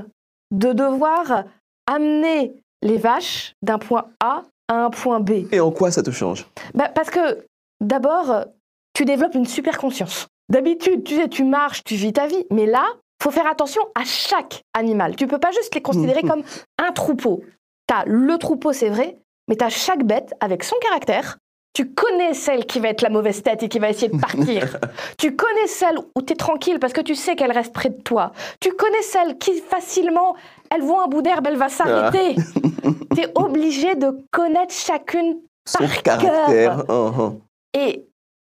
de 0.52 0.74
devoir 0.74 1.44
amener 1.88 2.54
les 2.82 2.98
vaches 2.98 3.54
d'un 3.62 3.78
point 3.78 4.06
A 4.20 4.44
à 4.68 4.86
un 4.86 4.90
point 4.90 5.20
B. 5.20 5.52
Et 5.52 5.60
en 5.60 5.72
quoi 5.72 5.92
ça 5.92 6.04
te 6.04 6.12
change? 6.12 6.46
Bah, 6.74 6.90
Parce 6.94 7.10
que, 7.10 7.46
d'abord, 7.82 8.46
tu 8.94 9.06
développes 9.06 9.36
une 9.36 9.46
super 9.46 9.78
conscience. 9.78 10.28
D'habitude, 10.50 11.04
tu 11.04 11.16
sais, 11.16 11.28
tu 11.28 11.44
marches, 11.44 11.84
tu 11.84 11.96
vis 11.96 12.14
ta 12.14 12.28
vie. 12.28 12.46
Mais 12.52 12.66
là, 12.66 12.86
faut 13.22 13.32
faire 13.32 13.48
attention 13.48 13.82
à 13.96 14.04
chaque 14.06 14.64
animal. 14.74 15.16
Tu 15.16 15.28
peux 15.28 15.40
pas 15.40 15.52
juste 15.52 15.76
les 15.76 15.82
considérer 15.82 16.24
comme 16.24 16.44
un 16.78 16.92
troupeau. 16.92 17.44
Tu 17.88 17.94
as 17.94 18.04
le 18.06 18.38
troupeau, 18.38 18.74
c'est 18.74 18.90
vrai, 18.90 19.20
mais 19.48 19.56
tu 19.56 19.66
as 19.66 19.70
chaque 19.70 20.04
bête 20.04 20.34
avec 20.40 20.64
son 20.64 20.76
caractère. 20.82 21.38
Tu 21.74 21.94
connais 21.94 22.34
celle 22.34 22.66
qui 22.66 22.80
va 22.80 22.90
être 22.90 23.02
la 23.02 23.10
mauvaise 23.10 23.44
tête 23.44 23.64
et 23.64 23.70
qui 23.70 23.80
va 23.80 23.90
essayer 23.90 24.10
de 24.10 24.20
partir. 24.20 24.78
tu 25.18 25.36
connais 25.36 25.68
celle 25.68 25.98
où 26.16 26.22
tu 26.22 26.34
es 26.34 26.36
tranquille 26.36 26.80
parce 26.80 26.94
que 26.94 27.02
tu 27.02 27.16
sais 27.16 27.36
qu'elle 27.36 27.52
reste 27.52 27.74
près 27.74 27.90
de 27.90 28.02
toi. 28.02 28.32
Tu 28.60 28.72
connais 28.72 29.02
celle 29.02 29.38
qui 29.38 29.60
facilement, 29.62 30.36
elle 30.72 30.82
voit 30.82 31.04
un 31.04 31.08
bout 31.08 31.22
d'herbe, 31.22 31.46
elle 31.48 31.58
va 31.58 31.70
s'arrêter. 31.70 32.36
Ah. 32.38 32.90
tu 33.16 33.22
es 33.22 33.32
obligé 33.36 33.96
de 33.96 34.18
connaître 34.32 34.74
chacune 34.74 35.40
son 35.66 35.86
caractère. 36.04 36.86
Uh-huh. 36.88 37.40
Et 37.78 38.08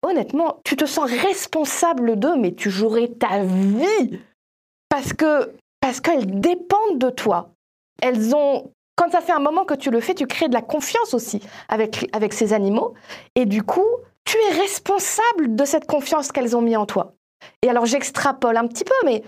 honnêtement, 0.01 0.59
tu 0.63 0.75
te 0.75 0.85
sens 0.85 1.09
responsable 1.09 2.17
d'eux, 2.17 2.35
mais 2.35 2.53
tu 2.53 2.71
jouerais 2.71 3.07
ta 3.07 3.43
vie 3.43 4.19
parce 4.93 5.11
que 5.11 5.51
parce 5.81 6.01
qu'elles 6.01 6.39
dépendent 6.39 6.99
de 6.99 7.09
toi. 7.09 7.49
Elles 7.99 8.35
ont 8.35 8.71
quand 8.95 9.09
ça 9.09 9.21
fait 9.21 9.31
un 9.31 9.39
moment 9.39 9.65
que 9.65 9.73
tu 9.73 9.89
le 9.89 9.99
fais, 9.99 10.13
tu 10.13 10.27
crées 10.27 10.49
de 10.49 10.53
la 10.53 10.61
confiance 10.61 11.15
aussi 11.15 11.41
avec, 11.67 12.07
avec 12.13 12.31
ces 12.31 12.53
animaux. 12.53 12.93
Et 13.33 13.47
du 13.47 13.63
coup, 13.63 13.87
tu 14.23 14.37
es 14.37 14.59
responsable 14.61 15.55
de 15.55 15.65
cette 15.65 15.87
confiance 15.87 16.31
qu'elles 16.31 16.55
ont 16.55 16.61
mis 16.61 16.77
en 16.77 16.85
toi. 16.85 17.15
Et 17.63 17.69
alors 17.71 17.87
j'extrapole 17.87 18.55
un 18.55 18.67
petit 18.67 18.83
peu, 18.83 18.93
mais 19.03 19.23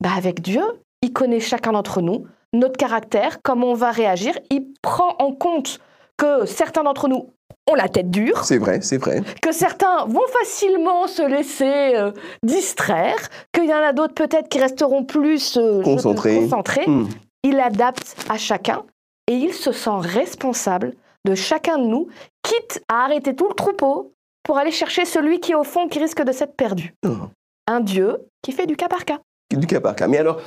bah 0.00 0.10
avec 0.16 0.40
Dieu, 0.40 0.62
il 1.02 1.12
connaît 1.12 1.40
chacun 1.40 1.72
d'entre 1.72 2.00
nous, 2.00 2.24
notre 2.52 2.76
caractère, 2.76 3.42
comment 3.42 3.72
on 3.72 3.74
va 3.74 3.90
réagir. 3.90 4.38
Il 4.50 4.72
prend 4.82 5.16
en 5.18 5.32
compte 5.32 5.80
que 6.16 6.46
certains 6.46 6.84
d'entre 6.84 7.08
nous 7.08 7.32
ont 7.68 7.74
la 7.74 7.88
tête 7.88 8.10
dure. 8.10 8.44
C'est 8.44 8.58
vrai, 8.58 8.80
c'est 8.82 8.98
vrai. 8.98 9.22
Que 9.42 9.52
certains 9.52 10.06
vont 10.06 10.26
facilement 10.40 11.06
se 11.06 11.22
laisser 11.22 11.94
euh, 11.94 12.12
distraire, 12.42 13.16
qu'il 13.52 13.66
y 13.66 13.74
en 13.74 13.82
a 13.82 13.92
d'autres 13.92 14.14
peut-être 14.14 14.48
qui 14.48 14.58
resteront 14.58 15.04
plus 15.04 15.56
euh, 15.56 15.82
concentrés. 15.82 16.86
Hmm. 16.86 17.08
Il 17.44 17.60
adapte 17.60 18.16
à 18.28 18.36
chacun 18.36 18.82
et 19.28 19.34
il 19.34 19.52
se 19.52 19.72
sent 19.72 19.90
responsable 20.00 20.94
de 21.24 21.34
chacun 21.34 21.78
de 21.78 21.84
nous, 21.84 22.08
quitte 22.42 22.82
à 22.88 23.04
arrêter 23.04 23.34
tout 23.34 23.48
le 23.48 23.54
troupeau 23.54 24.12
pour 24.42 24.58
aller 24.58 24.70
chercher 24.70 25.04
celui 25.04 25.40
qui, 25.40 25.54
au 25.54 25.64
fond, 25.64 25.88
qui 25.88 25.98
risque 25.98 26.22
de 26.22 26.32
s'être 26.32 26.56
perdu. 26.56 26.94
Oh. 27.06 27.28
Un 27.66 27.80
Dieu 27.80 28.16
qui 28.42 28.52
fait 28.52 28.66
du 28.66 28.76
cas 28.76 28.88
par 28.88 29.04
cas. 29.04 29.18
Du 29.54 29.66
cas 29.66 29.80
par 29.80 29.94
cas. 29.94 30.08
Mais 30.08 30.18
alors, 30.18 30.40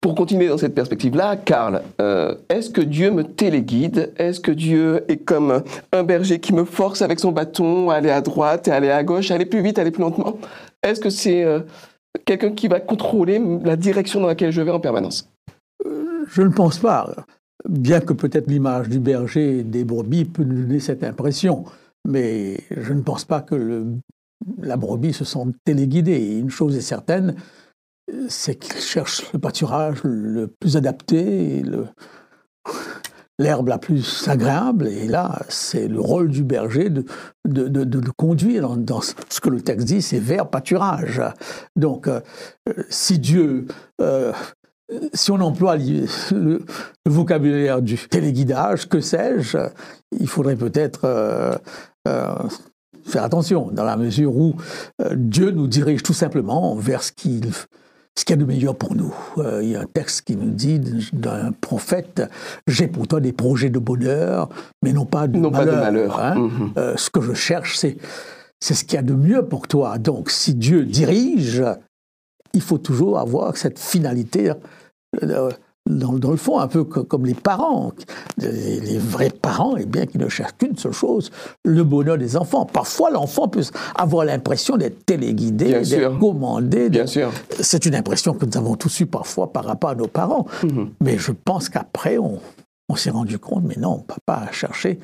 pour 0.00 0.14
continuer 0.14 0.48
dans 0.48 0.58
cette 0.58 0.74
perspective-là, 0.74 1.36
Karl, 1.36 1.82
euh, 2.00 2.34
est-ce 2.48 2.70
que 2.70 2.80
Dieu 2.80 3.10
me 3.10 3.24
téléguide? 3.24 4.12
Est-ce 4.16 4.38
que 4.38 4.52
Dieu 4.52 5.04
est 5.08 5.18
comme 5.18 5.62
un 5.92 6.02
berger 6.04 6.38
qui 6.38 6.54
me 6.54 6.64
force 6.64 7.02
avec 7.02 7.18
son 7.18 7.32
bâton 7.32 7.90
à 7.90 7.96
aller 7.96 8.10
à 8.10 8.20
droite 8.20 8.68
et 8.68 8.70
à 8.70 8.76
aller 8.76 8.90
à 8.90 9.02
gauche, 9.02 9.30
à 9.30 9.34
aller 9.34 9.46
plus 9.46 9.60
vite, 9.60 9.78
à 9.78 9.82
aller 9.82 9.90
plus 9.90 10.02
lentement? 10.02 10.38
Est-ce 10.84 11.00
que 11.00 11.10
c'est 11.10 11.42
euh, 11.42 11.60
quelqu'un 12.24 12.52
qui 12.52 12.68
va 12.68 12.78
contrôler 12.78 13.42
la 13.64 13.76
direction 13.76 14.20
dans 14.20 14.28
laquelle 14.28 14.52
je 14.52 14.62
vais 14.62 14.70
en 14.70 14.80
permanence? 14.80 15.28
Euh, 15.84 16.24
Je 16.28 16.42
ne 16.42 16.50
pense 16.50 16.78
pas. 16.78 17.12
Bien 17.68 18.00
que 18.00 18.12
peut-être 18.12 18.46
l'image 18.46 18.88
du 18.88 19.00
berger 19.00 19.58
et 19.58 19.62
des 19.64 19.84
brebis 19.84 20.24
peut 20.24 20.44
nous 20.44 20.62
donner 20.62 20.78
cette 20.78 21.02
impression, 21.02 21.64
mais 22.06 22.58
je 22.70 22.92
ne 22.92 23.00
pense 23.00 23.24
pas 23.24 23.40
que 23.40 23.84
la 24.62 24.76
brebis 24.76 25.12
se 25.12 25.24
sente 25.24 25.54
téléguidée. 25.64 26.38
Une 26.38 26.50
chose 26.50 26.76
est 26.76 26.82
certaine, 26.82 27.34
c'est 28.28 28.56
qu'il 28.56 28.80
cherche 28.80 29.32
le 29.32 29.38
pâturage 29.38 30.00
le 30.04 30.46
plus 30.46 30.76
adapté, 30.76 31.62
l'herbe 33.38 33.68
la 33.68 33.78
plus 33.78 34.26
agréable. 34.28 34.88
Et 34.88 35.06
là, 35.06 35.40
c'est 35.48 35.88
le 35.88 36.00
rôle 36.00 36.28
du 36.28 36.44
berger 36.44 36.90
de, 36.90 37.04
le 37.44 38.12
conduire 38.16 38.76
dans, 38.76 39.00
ce 39.00 39.40
que 39.40 39.48
le 39.48 39.60
texte 39.60 39.86
dit, 39.86 40.02
c'est 40.02 40.18
vers 40.18 40.48
pâturage. 40.48 41.22
Donc, 41.76 42.08
euh, 42.08 42.20
si 42.88 43.18
Dieu, 43.18 43.66
euh, 44.00 44.32
si 45.14 45.30
on 45.30 45.40
emploie 45.40 45.76
le, 45.76 46.60
vocabulaire 47.06 47.82
du 47.82 47.96
téléguidage, 47.96 48.88
que 48.88 49.00
sais-je, 49.00 49.58
il 50.18 50.28
faudrait 50.28 50.56
peut-être 50.56 51.04
euh, 51.04 51.56
faire 53.04 53.22
attention, 53.22 53.70
dans 53.70 53.84
la 53.84 53.96
mesure 53.96 54.36
où 54.36 54.56
Dieu 55.14 55.50
nous 55.50 55.66
dirige 55.66 56.02
tout 56.02 56.14
simplement 56.14 56.74
vers 56.74 57.02
ce 57.02 57.12
qu'il 57.12 57.50
ce 58.18 58.24
qu'il 58.24 58.34
y 58.34 58.38
a 58.38 58.42
de 58.42 58.46
meilleur 58.46 58.74
pour 58.74 58.96
nous. 58.96 59.14
Euh, 59.38 59.62
il 59.62 59.70
y 59.70 59.76
a 59.76 59.80
un 59.80 59.86
texte 59.86 60.22
qui 60.22 60.34
nous 60.34 60.50
dit 60.50 60.80
d'un 61.12 61.52
prophète 61.52 62.22
J'ai 62.66 62.88
pour 62.88 63.06
toi 63.06 63.20
des 63.20 63.32
projets 63.32 63.70
de 63.70 63.78
bonheur, 63.78 64.48
mais 64.82 64.92
non 64.92 65.06
pas 65.06 65.28
de 65.28 65.38
malheur. 65.38 66.20
Hein. 66.20 66.34
Mhm. 66.34 66.72
Euh, 66.76 66.96
ce 66.96 67.10
que 67.10 67.20
je 67.20 67.32
cherche, 67.32 67.78
c'est 67.78 67.96
c'est 68.60 68.74
ce 68.74 68.84
qu'il 68.84 68.94
y 68.94 68.98
a 68.98 69.02
de 69.02 69.14
mieux 69.14 69.44
pour 69.46 69.68
toi. 69.68 69.98
Donc, 69.98 70.30
si 70.30 70.54
Dieu 70.54 70.84
dirige, 70.84 71.62
il 72.54 72.60
faut 72.60 72.78
toujours 72.78 73.20
avoir 73.20 73.56
cette 73.56 73.78
finalité 73.78 74.52
euh, 75.22 75.50
dans, 75.88 76.30
le 76.30 76.36
fond, 76.36 76.58
un 76.58 76.68
peu 76.68 76.84
comme 76.84 77.26
les 77.26 77.34
parents. 77.34 77.92
Les, 78.36 78.98
vrais 78.98 79.30
parents, 79.30 79.76
eh 79.76 79.86
bien, 79.86 80.06
qui 80.06 80.18
ne 80.18 80.28
cherchent 80.28 80.56
qu'une 80.58 80.76
seule 80.76 80.92
chose, 80.92 81.30
le 81.64 81.82
bonheur 81.84 82.18
des 82.18 82.36
enfants. 82.36 82.66
Parfois, 82.66 83.10
l'enfant 83.10 83.48
peut 83.48 83.62
avoir 83.94 84.24
l'impression 84.24 84.76
d'être 84.76 85.04
téléguidé, 85.04 85.80
d'être 85.80 86.18
commandé. 86.18 86.90
Bien 86.90 87.06
sûr. 87.06 87.30
C'est 87.60 87.86
une 87.86 87.94
impression 87.94 88.34
que 88.34 88.44
nous 88.44 88.56
avons 88.56 88.76
tous 88.76 89.00
eu 89.00 89.06
parfois 89.06 89.52
par 89.52 89.64
rapport 89.64 89.90
à 89.90 89.94
nos 89.94 90.08
parents. 90.08 90.46
Mhm. 90.62 90.90
Mais 91.00 91.18
je 91.18 91.32
pense 91.32 91.68
qu'après, 91.68 92.18
on, 92.18 92.38
s'est 92.96 93.10
rendu 93.10 93.38
compte, 93.38 93.64
mais 93.64 93.76
non, 93.76 93.98
papa 93.98 94.46
a 94.48 94.52
cherché 94.52 94.98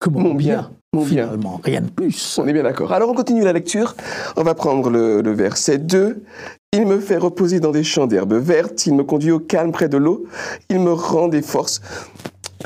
que 0.00 0.10
mon, 0.10 0.34
bien. 0.34 0.70
Finalement, 1.04 1.60
rien 1.62 1.82
de 1.82 1.90
plus. 1.90 2.38
On 2.38 2.48
est 2.48 2.52
bien 2.52 2.62
d'accord. 2.62 2.92
Alors 2.92 3.10
on 3.10 3.14
continue 3.14 3.42
la 3.42 3.52
lecture. 3.52 3.94
On 4.36 4.42
va 4.42 4.54
prendre 4.54 4.88
le, 4.88 5.20
le 5.20 5.32
verset 5.32 5.78
2. 5.78 6.22
Il 6.72 6.86
me 6.86 6.98
fait 6.98 7.18
reposer 7.18 7.60
dans 7.60 7.72
des 7.72 7.84
champs 7.84 8.06
d'herbes 8.06 8.34
vertes, 8.34 8.86
il 8.86 8.94
me 8.94 9.04
conduit 9.04 9.30
au 9.30 9.38
calme 9.38 9.72
près 9.72 9.88
de 9.88 9.96
l'eau, 9.96 10.26
il 10.68 10.80
me 10.80 10.92
rend 10.92 11.28
des 11.28 11.40
forces. 11.40 11.80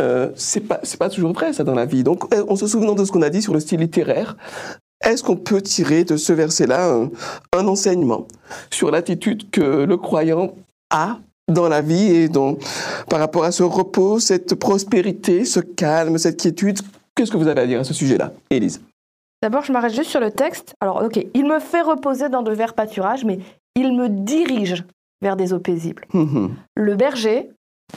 Euh, 0.00 0.30
c'est 0.36 0.60
pas, 0.60 0.80
pas 0.98 1.08
toujours 1.08 1.32
vrai 1.32 1.52
ça 1.52 1.64
dans 1.64 1.74
la 1.74 1.84
vie. 1.84 2.02
Donc, 2.02 2.32
en 2.34 2.56
se 2.56 2.66
souvenant 2.66 2.94
de 2.94 3.04
ce 3.04 3.12
qu'on 3.12 3.22
a 3.22 3.30
dit 3.30 3.42
sur 3.42 3.54
le 3.54 3.60
style 3.60 3.80
littéraire, 3.80 4.36
est-ce 5.04 5.22
qu'on 5.22 5.36
peut 5.36 5.60
tirer 5.60 6.04
de 6.04 6.16
ce 6.16 6.32
verset-là 6.32 7.08
un, 7.52 7.66
enseignement 7.66 8.26
sur 8.70 8.90
l'attitude 8.90 9.50
que 9.50 9.84
le 9.84 9.96
croyant 9.96 10.54
a 10.90 11.18
dans 11.48 11.68
la 11.68 11.80
vie 11.80 12.14
et 12.14 12.28
donc 12.28 12.60
par 13.08 13.18
rapport 13.18 13.44
à 13.44 13.52
ce 13.52 13.62
repos, 13.62 14.20
cette 14.20 14.54
prospérité, 14.54 15.44
ce 15.44 15.60
calme, 15.60 16.18
cette 16.18 16.40
quiétude 16.40 16.78
Qu'est-ce 17.14 17.30
que 17.30 17.36
vous 17.36 17.48
avez 17.48 17.60
à 17.60 17.66
dire 17.66 17.80
à 17.80 17.84
ce 17.84 17.94
sujet-là, 17.94 18.32
Élise? 18.50 18.82
D'abord, 19.42 19.64
je 19.64 19.72
m'arrête 19.72 19.94
juste 19.94 20.10
sur 20.10 20.20
le 20.20 20.30
texte. 20.30 20.74
Alors, 20.80 21.02
ok, 21.02 21.24
il 21.34 21.46
me 21.46 21.58
fait 21.58 21.82
reposer 21.82 22.28
dans 22.28 22.42
de 22.42 22.52
verts 22.52 22.74
pâturages, 22.74 23.24
mais 23.24 23.40
il 23.74 23.92
me 23.96 24.08
dirige 24.08 24.84
vers 25.20 25.36
des 25.36 25.52
eaux 25.52 25.58
paisibles. 25.58 26.06
Mhm. 26.14 26.54
Le 26.76 26.94
berger, 26.94 27.50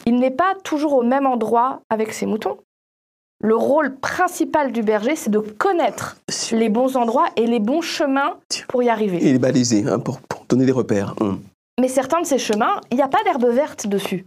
il 0.05 0.19
n'est 0.19 0.31
pas 0.31 0.53
toujours 0.63 0.93
au 0.93 1.03
même 1.03 1.25
endroit 1.25 1.81
avec 1.89 2.13
ses 2.13 2.25
moutons. 2.25 2.57
Le 3.41 3.55
rôle 3.55 3.95
principal 3.98 4.72
du 4.72 4.81
berger, 4.81 5.15
c'est 5.15 5.29
de 5.29 5.39
connaître 5.39 6.17
les 6.51 6.69
bons 6.69 6.95
endroits 6.95 7.27
et 7.36 7.45
les 7.45 7.60
bons 7.60 7.81
chemins 7.81 8.38
pour 8.67 8.81
y 8.81 8.89
arriver. 8.89 9.17
Et 9.17 9.34
les 9.34 9.39
baliser, 9.39 9.86
hein, 9.88 10.00
pour, 10.00 10.19
donner 10.48 10.65
des 10.65 10.72
repères. 10.72 11.15
Hum. 11.19 11.41
Mais 11.79 11.88
certains 11.88 12.22
de 12.22 12.25
ces 12.25 12.38
chemins, 12.38 12.79
il 12.91 12.98
n'y 12.98 13.03
a 13.03 13.07
pas 13.07 13.24
d'herbe 13.24 13.45
verte 13.48 13.88
dessus. 13.88 14.25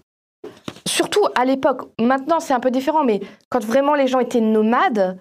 Surtout 0.87 1.27
à 1.35 1.45
l'époque, 1.45 1.83
maintenant 2.01 2.41
c'est 2.41 2.55
un 2.55 2.61
peu 2.61 2.71
différent, 2.71 3.05
mais 3.05 3.21
quand 3.51 3.65
vraiment 3.65 3.95
les 3.95 4.07
gens 4.07 4.21
étaient 4.21 4.41
nomades, 4.41 5.19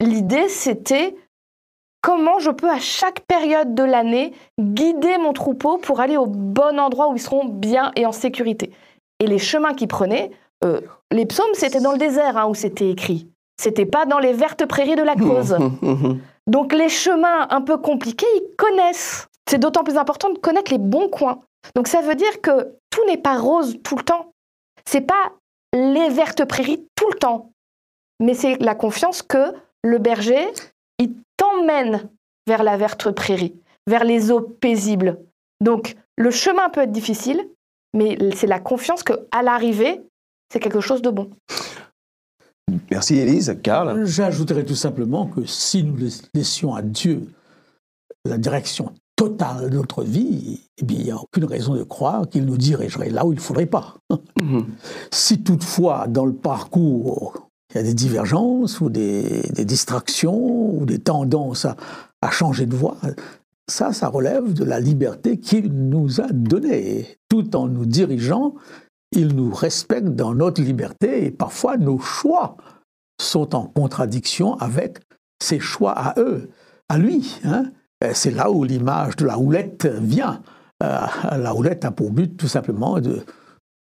l'idée 0.00 0.48
c'était 0.48 1.16
comment 2.02 2.38
je 2.38 2.50
peux 2.50 2.70
à 2.70 2.78
chaque 2.78 3.20
période 3.20 3.74
de 3.74 3.82
l'année 3.82 4.32
guider 4.58 5.18
mon 5.18 5.32
troupeau 5.32 5.78
pour 5.78 6.00
aller 6.00 6.16
au 6.16 6.26
bon 6.26 6.78
endroit 6.78 7.08
où 7.08 7.16
ils 7.16 7.20
seront 7.20 7.44
bien 7.44 7.92
et 7.96 8.06
en 8.06 8.12
sécurité. 8.12 8.72
Et 9.20 9.26
les 9.26 9.38
chemins 9.38 9.74
qu'ils 9.74 9.88
prenaient, 9.88 10.30
euh, 10.64 10.80
les 11.10 11.26
psaumes, 11.26 11.54
c'était 11.54 11.80
dans 11.80 11.92
le 11.92 11.98
désert 11.98 12.36
hein, 12.36 12.46
où 12.46 12.54
c'était 12.54 12.90
écrit. 12.90 13.28
C'était 13.60 13.86
pas 13.86 14.06
dans 14.06 14.18
les 14.18 14.32
vertes 14.32 14.66
prairies 14.66 14.96
de 14.96 15.02
la 15.02 15.16
cause. 15.16 15.56
Donc 16.46 16.72
les 16.72 16.88
chemins 16.88 17.46
un 17.50 17.60
peu 17.60 17.76
compliqués, 17.76 18.26
ils 18.36 18.56
connaissent. 18.56 19.26
C'est 19.48 19.58
d'autant 19.58 19.82
plus 19.82 19.96
important 19.96 20.30
de 20.30 20.38
connaître 20.38 20.70
les 20.70 20.78
bons 20.78 21.08
coins. 21.08 21.40
Donc 21.74 21.88
ça 21.88 22.00
veut 22.00 22.14
dire 22.14 22.40
que 22.40 22.74
tout 22.90 23.04
n'est 23.06 23.18
pas 23.18 23.36
rose 23.36 23.76
tout 23.82 23.96
le 23.96 24.02
temps. 24.02 24.32
C'est 24.90 25.02
pas 25.02 25.34
les 25.74 26.08
vertes 26.08 26.46
prairies 26.46 26.82
tout 26.94 27.10
le 27.12 27.18
temps. 27.18 27.52
Mais 28.20 28.32
c'est 28.32 28.56
la 28.56 28.74
confiance 28.74 29.20
que 29.20 29.52
le 29.84 29.98
berger, 29.98 30.46
il 30.98 31.12
t'emmène 31.36 32.08
vers 32.46 32.62
la 32.62 32.78
verte 32.78 33.10
prairie, 33.10 33.54
vers 33.86 34.04
les 34.04 34.30
eaux 34.30 34.40
paisibles. 34.40 35.18
Donc 35.60 35.94
le 36.16 36.30
chemin 36.30 36.70
peut 36.70 36.80
être 36.80 36.90
difficile, 36.90 37.46
mais 37.92 38.16
c'est 38.34 38.46
la 38.46 38.60
confiance 38.60 39.02
que 39.02 39.12
à 39.30 39.42
l'arrivée, 39.42 40.00
c'est 40.50 40.58
quelque 40.58 40.80
chose 40.80 41.02
de 41.02 41.10
bon. 41.10 41.28
Merci 42.90 43.18
Élise. 43.18 43.58
Karl? 43.62 44.06
J'ajouterais 44.06 44.64
tout 44.64 44.74
simplement 44.74 45.26
que 45.26 45.44
si 45.44 45.84
nous 45.84 45.98
laissions 46.32 46.74
à 46.74 46.80
Dieu 46.80 47.28
la 48.24 48.38
direction 48.38 48.94
totale 49.18 49.68
de 49.68 49.76
notre 49.76 50.04
vie, 50.04 50.60
eh 50.78 50.84
bien, 50.84 50.98
il 50.98 51.04
n'y 51.04 51.10
a 51.10 51.16
aucune 51.16 51.44
raison 51.44 51.74
de 51.74 51.82
croire 51.82 52.28
qu'il 52.28 52.44
nous 52.46 52.56
dirigerait 52.56 53.10
là 53.10 53.26
où 53.26 53.32
il 53.32 53.36
ne 53.36 53.40
faudrait 53.40 53.66
pas. 53.66 53.96
Mhm. 54.40 54.66
Si 55.10 55.42
toutefois, 55.42 56.06
dans 56.06 56.24
le 56.24 56.32
parcours, 56.32 57.50
il 57.70 57.78
y 57.78 57.80
a 57.80 57.82
des 57.82 57.94
divergences 57.94 58.80
ou 58.80 58.88
des, 58.88 59.42
distractions 59.64 60.78
ou 60.78 60.86
des 60.86 61.00
tendances 61.00 61.64
à, 61.64 61.76
à, 62.22 62.30
changer 62.30 62.66
de 62.66 62.76
voie, 62.76 62.96
ça, 63.68 63.92
ça 63.92 64.08
relève 64.08 64.54
de 64.54 64.64
la 64.64 64.80
liberté 64.80 65.38
qu'il 65.38 65.72
nous 65.72 66.20
a 66.20 66.28
donnée. 66.30 67.18
Tout 67.28 67.56
en 67.56 67.66
nous 67.66 67.84
dirigeant 67.84 68.54
ils 69.12 69.34
nous 69.34 69.52
respectent 69.52 70.14
dans 70.14 70.34
notre 70.34 70.62
liberté 70.62 71.26
et 71.26 71.30
parfois 71.30 71.76
nos 71.76 71.98
choix 71.98 72.56
sont 73.20 73.54
en 73.54 73.66
contradiction 73.66 74.54
avec 74.56 75.00
ses 75.42 75.60
choix 75.60 75.92
à 75.92 76.20
eux, 76.20 76.50
à 76.88 76.98
lui. 76.98 77.40
Hein. 77.44 77.70
C'est 78.12 78.30
là 78.30 78.50
où 78.50 78.64
l'image 78.64 79.16
de 79.16 79.26
la 79.26 79.38
houlette 79.38 79.86
vient. 79.86 80.40
Euh, 80.82 81.00
la 81.36 81.54
houlette 81.54 81.84
a 81.84 81.90
pour 81.90 82.12
but 82.12 82.36
tout 82.36 82.46
simplement 82.46 83.00
de 83.00 83.24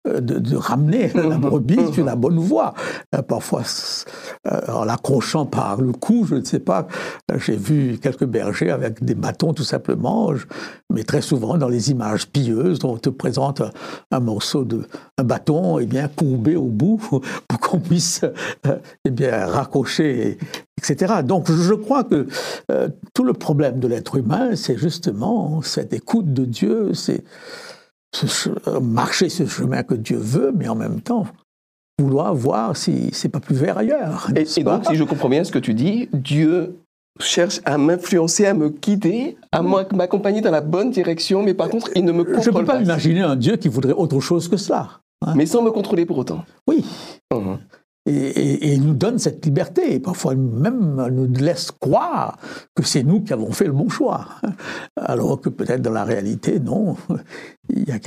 euh, 0.05 0.19
de, 0.19 0.57
ramener 0.57 1.07
la 1.15 1.37
brebis 1.37 1.93
sur 1.93 2.03
la 2.03 2.17
bonne 2.17 2.37
voie. 2.37 2.73
Euh, 3.15 3.21
parfois, 3.21 3.61
euh, 4.51 4.59
en 4.67 4.83
l'accrochant 4.83 5.45
par 5.45 5.79
le 5.79 5.93
cou, 5.93 6.25
je 6.27 6.35
ne 6.35 6.43
sais 6.43 6.59
pas, 6.59 6.87
j'ai 7.37 7.55
vu 7.55 7.97
quelques 8.01 8.25
bergers 8.25 8.71
avec 8.71 9.01
des 9.03 9.15
bâtons 9.15 9.53
tout 9.53 9.63
simplement, 9.63 10.31
mais 10.91 11.03
très 11.03 11.21
souvent 11.21 11.57
dans 11.57 11.69
les 11.69 11.89
images 11.89 12.27
pieuses, 12.27 12.79
on 12.83 12.97
te 12.97 13.09
présente 13.09 13.61
un 14.11 14.19
morceau 14.19 14.65
de 14.65 14.85
un 15.17 15.23
bâton 15.23 15.79
et 15.79 15.83
eh 15.83 15.85
bien 15.85 16.09
courbé 16.09 16.57
au 16.57 16.65
bout 16.65 16.97
pour 17.47 17.59
qu'on 17.61 17.79
puisse 17.79 18.25
eh 19.05 19.09
bien 19.09 19.45
raccrocher 19.45 20.37
etc. 20.77 21.21
Donc 21.23 21.49
je 21.49 21.73
crois 21.73 22.03
que 22.03 22.27
tout 23.13 23.23
le 23.23 23.33
problème 23.33 23.79
de 23.79 23.87
l'être 23.87 24.17
humain, 24.17 24.55
c'est 24.55 24.77
justement 24.77 25.61
cette 25.61 25.93
écoute 25.93 26.33
de 26.33 26.43
Dieu, 26.43 26.93
c'est 26.93 27.23
marcher 28.81 29.29
ce 29.29 29.45
chemin 29.45 29.83
que 29.83 29.95
Dieu 29.95 30.17
veut, 30.17 30.51
mais 30.55 30.67
en 30.67 30.75
même 30.75 31.01
temps 31.01 31.25
vouloir 32.01 32.33
voir 32.33 32.75
si 32.75 33.09
c'est 33.13 33.29
pas 33.29 33.39
plus 33.39 33.55
vert 33.55 33.77
ailleurs. 33.77 34.27
Et, 34.35 34.63
donc, 34.63 34.85
si 34.85 34.95
je 34.95 35.03
comprends 35.03 35.29
bien 35.29 35.43
ce 35.43 35.51
que 35.51 35.59
tu 35.59 35.73
dis, 35.73 36.09
Dieu 36.11 36.75
cherche 37.19 37.61
à 37.65 37.77
m'influencer, 37.77 38.45
à 38.47 38.53
me 38.53 38.69
guider, 38.69 39.37
à 39.51 39.61
m'accompagner 39.61 40.41
dans 40.41 40.51
la 40.51 40.61
bonne 40.61 40.89
direction, 40.89 41.43
mais 41.43 41.53
par 41.53 41.69
contre, 41.69 41.91
il 41.95 42.03
ne 42.05 42.11
me 42.11 42.23
contrôle 42.23 42.35
pas. 42.35 42.41
Je 42.41 42.49
ne 42.49 42.59
peux 42.59 42.65
pas, 42.65 42.81
imaginer 42.81 43.21
un 43.21 43.35
Dieu 43.35 43.57
qui 43.57 43.69
voudrait 43.69 43.93
autre 43.93 44.19
chose 44.19 44.47
que 44.47 44.57
cela. 44.57 45.01
Hein. 45.25 45.33
Mais 45.35 45.45
sans 45.45 45.61
me 45.61 45.71
contrôler 45.71 46.05
pour 46.05 46.17
autant. 46.17 46.43
Oui. 46.67 46.83
Uh-huh. 47.31 47.57
Et, 48.05 48.73
il 48.73 48.83
nous 48.83 48.93
donne 48.93 49.17
cette 49.19 49.45
liberté. 49.45 49.93
Et 49.93 49.99
parfois 49.99 50.35
même 50.35 51.07
nous 51.11 51.27
laisse 51.33 51.71
croire 51.71 52.37
que 52.75 52.83
c'est 52.83 53.03
nous 53.03 53.21
qui 53.21 53.33
avons 53.33 53.51
fait 53.51 53.65
le 53.65 53.71
bon 53.71 53.89
choix. 53.89 54.27
Alors 54.97 55.39
que 55.39 55.49
peut-être 55.49 55.81
dans 55.81 55.91
la 55.91 56.03
réalité, 56.03 56.59
non. 56.59 56.95
Il 57.69 57.87
y, 57.87 57.91
a 57.91 57.99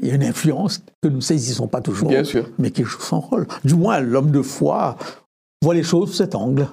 il 0.00 0.08
y 0.08 0.10
a 0.10 0.14
une 0.14 0.24
influence 0.24 0.82
que 1.02 1.08
nous 1.08 1.16
ne 1.16 1.20
saisissons 1.20 1.68
pas 1.68 1.82
toujours, 1.82 2.08
Bien 2.08 2.24
sûr. 2.24 2.48
mais 2.58 2.70
qui 2.70 2.82
joue 2.82 3.00
son 3.00 3.20
rôle. 3.20 3.46
Du 3.64 3.74
moins, 3.74 4.00
l'homme 4.00 4.30
de 4.30 4.40
foi 4.40 4.96
voit 5.62 5.74
les 5.74 5.82
choses 5.82 6.10
sous 6.10 6.16
cet 6.16 6.34
angle. 6.34 6.68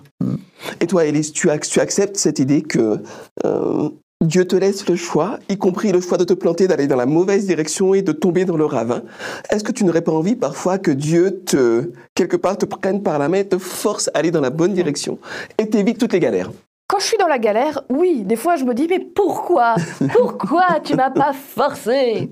Et 0.79 0.88
toi, 0.88 1.05
Élise, 1.05 1.31
tu, 1.31 1.50
acceptes 1.50 2.17
cette 2.17 2.39
idée 2.39 2.62
que 2.62 3.01
euh, 3.45 3.89
Dieu 4.22 4.46
te 4.46 4.58
laisse 4.58 4.86
le 4.90 4.98
choix, 4.98 5.40
y 5.48 5.58
compris 5.58 5.94
le 5.94 6.02
choix 6.02 6.18
de 6.18 6.26
te 6.26 6.34
planter, 6.34 6.68
d'aller 6.68 6.88
dans 6.88 6.98
la 6.98 7.06
mauvaise 7.06 7.46
direction 7.48 7.94
et 7.94 8.02
de 8.02 8.12
tomber 8.12 8.44
dans 8.44 8.58
le 8.58 8.66
ravin. 8.66 9.02
Est-ce 9.50 9.64
que 9.64 9.72
tu 9.72 9.86
n'aurais 9.86 10.02
pas 10.02 10.12
envie 10.12 10.36
parfois 10.36 10.77
que 10.77 10.92
Dieu 10.92 11.42
te, 11.46 11.94
quelque 12.16 12.36
part, 12.36 12.58
te 12.58 12.66
prenne 12.66 13.01
par 13.01 13.18
la 13.18 13.29
main 13.29 13.38
et 13.38 13.48
te 13.48 13.58
force 13.58 14.10
à 14.10 14.18
aller 14.18 14.32
dans 14.32 14.42
la 14.42 14.50
bonne 14.50 14.74
direction 14.74 15.20
et 15.58 15.70
t'évite 15.70 16.00
toutes 16.00 16.12
les 16.12 16.20
galères? 16.20 16.51
Quand 16.90 17.00
je 17.00 17.05
suis 17.05 17.18
dans 17.18 17.27
la 17.27 17.40
galère, 17.40 17.84
oui, 17.90 18.24
des 18.25 18.36
fois 18.36 18.58
je 18.58 18.66
me 18.66 18.74
dis 18.74 18.88
mais 18.90 19.00
pourquoi? 19.00 19.75
Pourquoi 20.12 20.82
tu 20.84 20.96
m'as 20.96 21.12
pas 21.12 21.32
forcé? 21.32 22.29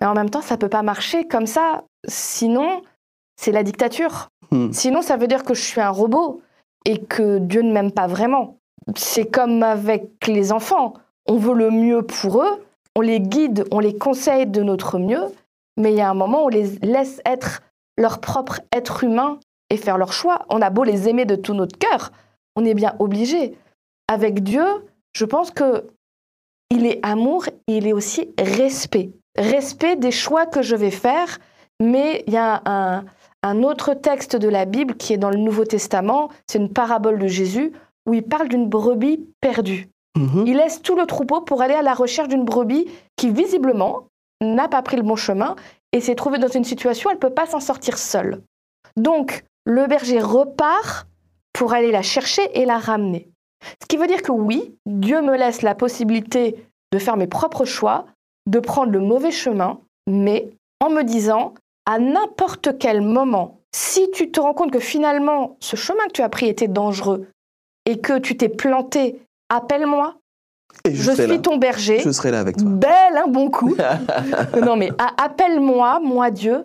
Mais 0.00 0.06
en 0.06 0.12
même 0.14 0.28
temps, 0.28 0.42
ça 0.42 0.58
peut 0.58 0.68
pas 0.68 0.82
marcher 0.82 1.26
comme 1.26 1.46
ça. 1.46 1.84
Sinon, 2.06 2.82
c'est 3.36 3.52
la 3.52 3.62
dictature. 3.62 4.28
Hmm. 4.50 4.70
Sinon, 4.72 5.00
ça 5.00 5.16
veut 5.16 5.28
dire 5.28 5.44
que 5.44 5.54
je 5.54 5.62
suis 5.62 5.80
un 5.80 5.90
robot 5.90 6.42
et 6.84 6.98
que 6.98 7.38
Dieu 7.38 7.62
ne 7.62 7.72
m'aime 7.72 7.92
pas 7.92 8.06
vraiment 8.06 8.59
c'est 8.96 9.30
comme 9.30 9.62
avec 9.62 10.26
les 10.26 10.52
enfants. 10.52 10.94
On 11.26 11.36
veut 11.36 11.54
le 11.54 11.70
mieux 11.70 12.02
pour 12.02 12.42
eux, 12.42 12.64
on 12.96 13.00
les 13.00 13.20
guide, 13.20 13.64
on 13.70 13.78
les 13.78 13.96
conseille 13.96 14.46
de 14.46 14.62
notre 14.62 14.98
mieux, 14.98 15.24
mais 15.76 15.92
il 15.92 15.96
y 15.96 16.00
a 16.00 16.10
un 16.10 16.14
moment 16.14 16.42
où 16.42 16.46
on 16.46 16.48
les 16.48 16.78
laisse 16.82 17.20
être 17.24 17.62
leur 17.96 18.20
propre 18.20 18.60
être 18.72 19.04
humain 19.04 19.38
et 19.68 19.76
faire 19.76 19.98
leur 19.98 20.12
choix. 20.12 20.46
On 20.48 20.62
a 20.62 20.70
beau 20.70 20.84
les 20.84 21.08
aimer 21.08 21.24
de 21.24 21.36
tout 21.36 21.54
notre 21.54 21.78
cœur, 21.78 22.10
on 22.56 22.64
est 22.64 22.74
bien 22.74 22.94
obligé. 22.98 23.56
Avec 24.08 24.42
Dieu, 24.42 24.64
je 25.12 25.24
pense 25.24 25.50
que 25.50 25.86
il 26.70 26.86
est 26.86 27.00
amour 27.04 27.46
il 27.66 27.86
est 27.86 27.92
aussi 27.92 28.32
respect. 28.38 29.10
Respect 29.36 29.96
des 29.96 30.10
choix 30.10 30.46
que 30.46 30.62
je 30.62 30.76
vais 30.76 30.90
faire, 30.90 31.38
mais 31.80 32.24
il 32.26 32.32
y 32.32 32.36
a 32.36 33.04
un 33.42 33.62
autre 33.62 33.94
texte 33.94 34.36
de 34.36 34.48
la 34.48 34.64
Bible 34.64 34.96
qui 34.96 35.12
est 35.12 35.18
dans 35.18 35.30
le 35.30 35.38
Nouveau 35.38 35.64
Testament, 35.64 36.30
c'est 36.46 36.58
une 36.58 36.72
parabole 36.72 37.18
de 37.18 37.26
Jésus 37.26 37.72
où 38.10 38.14
il 38.14 38.24
parle 38.24 38.48
d'une 38.48 38.68
brebis 38.68 39.24
perdue. 39.40 39.88
Mhm. 40.18 40.44
Il 40.44 40.56
laisse 40.56 40.82
tout 40.82 40.96
le 40.96 41.06
troupeau 41.06 41.42
pour 41.42 41.62
aller 41.62 41.74
à 41.74 41.82
la 41.82 41.94
recherche 41.94 42.26
d'une 42.26 42.44
brebis 42.44 42.88
qui, 43.14 43.30
visiblement, 43.30 44.08
n'a 44.40 44.66
pas 44.66 44.82
pris 44.82 44.96
le 44.96 45.04
bon 45.04 45.14
chemin 45.14 45.54
et 45.92 46.00
s'est 46.00 46.16
trouvée 46.16 46.38
dans 46.38 46.48
une 46.48 46.64
situation 46.64 47.08
où 47.08 47.10
elle 47.12 47.18
ne 47.18 47.20
peut 47.20 47.30
pas 47.30 47.46
s'en 47.46 47.60
sortir 47.60 47.98
seule. 47.98 48.42
Donc, 48.96 49.44
le 49.64 49.86
berger 49.86 50.18
repart 50.18 51.06
pour 51.52 51.72
aller 51.72 51.92
la 51.92 52.02
chercher 52.02 52.42
et 52.60 52.64
la 52.64 52.78
ramener. 52.78 53.28
Ce 53.80 53.86
qui 53.86 53.96
veut 53.96 54.08
dire 54.08 54.22
que 54.22 54.32
oui, 54.32 54.74
Dieu 54.86 55.22
me 55.22 55.36
laisse 55.36 55.62
la 55.62 55.76
possibilité 55.76 56.56
de 56.92 56.98
faire 56.98 57.16
mes 57.16 57.28
propres 57.28 57.64
choix, 57.64 58.06
de 58.48 58.58
prendre 58.58 58.90
le 58.90 58.98
mauvais 59.00 59.30
chemin, 59.30 59.78
mais 60.08 60.50
en 60.80 60.90
me 60.90 61.04
disant, 61.04 61.54
à 61.86 62.00
n'importe 62.00 62.78
quel 62.78 63.02
moment, 63.02 63.60
si 63.72 64.10
tu 64.10 64.32
te 64.32 64.40
rends 64.40 64.54
compte 64.54 64.72
que 64.72 64.80
finalement 64.80 65.56
ce 65.60 65.76
chemin 65.76 66.04
que 66.06 66.12
tu 66.12 66.22
as 66.22 66.28
pris 66.28 66.48
était 66.48 66.66
dangereux, 66.66 67.28
et 67.86 67.98
que 67.98 68.18
tu 68.18 68.36
t'es 68.36 68.48
planté, 68.48 69.20
appelle-moi. 69.48 70.16
je, 70.88 71.10
suis 71.12 71.42
ton 71.42 71.56
berger. 71.56 72.00
Je 72.00 72.10
serai 72.10 72.30
là 72.30 72.40
avec 72.40 72.56
toi. 72.56 72.68
Belle, 72.68 73.16
un 73.16 73.26
bon 73.26 73.50
coup. 73.50 73.74
non, 74.64 74.76
mais 74.76 74.90
appelle-moi, 75.18 76.00
moi 76.00 76.30
Dieu, 76.30 76.64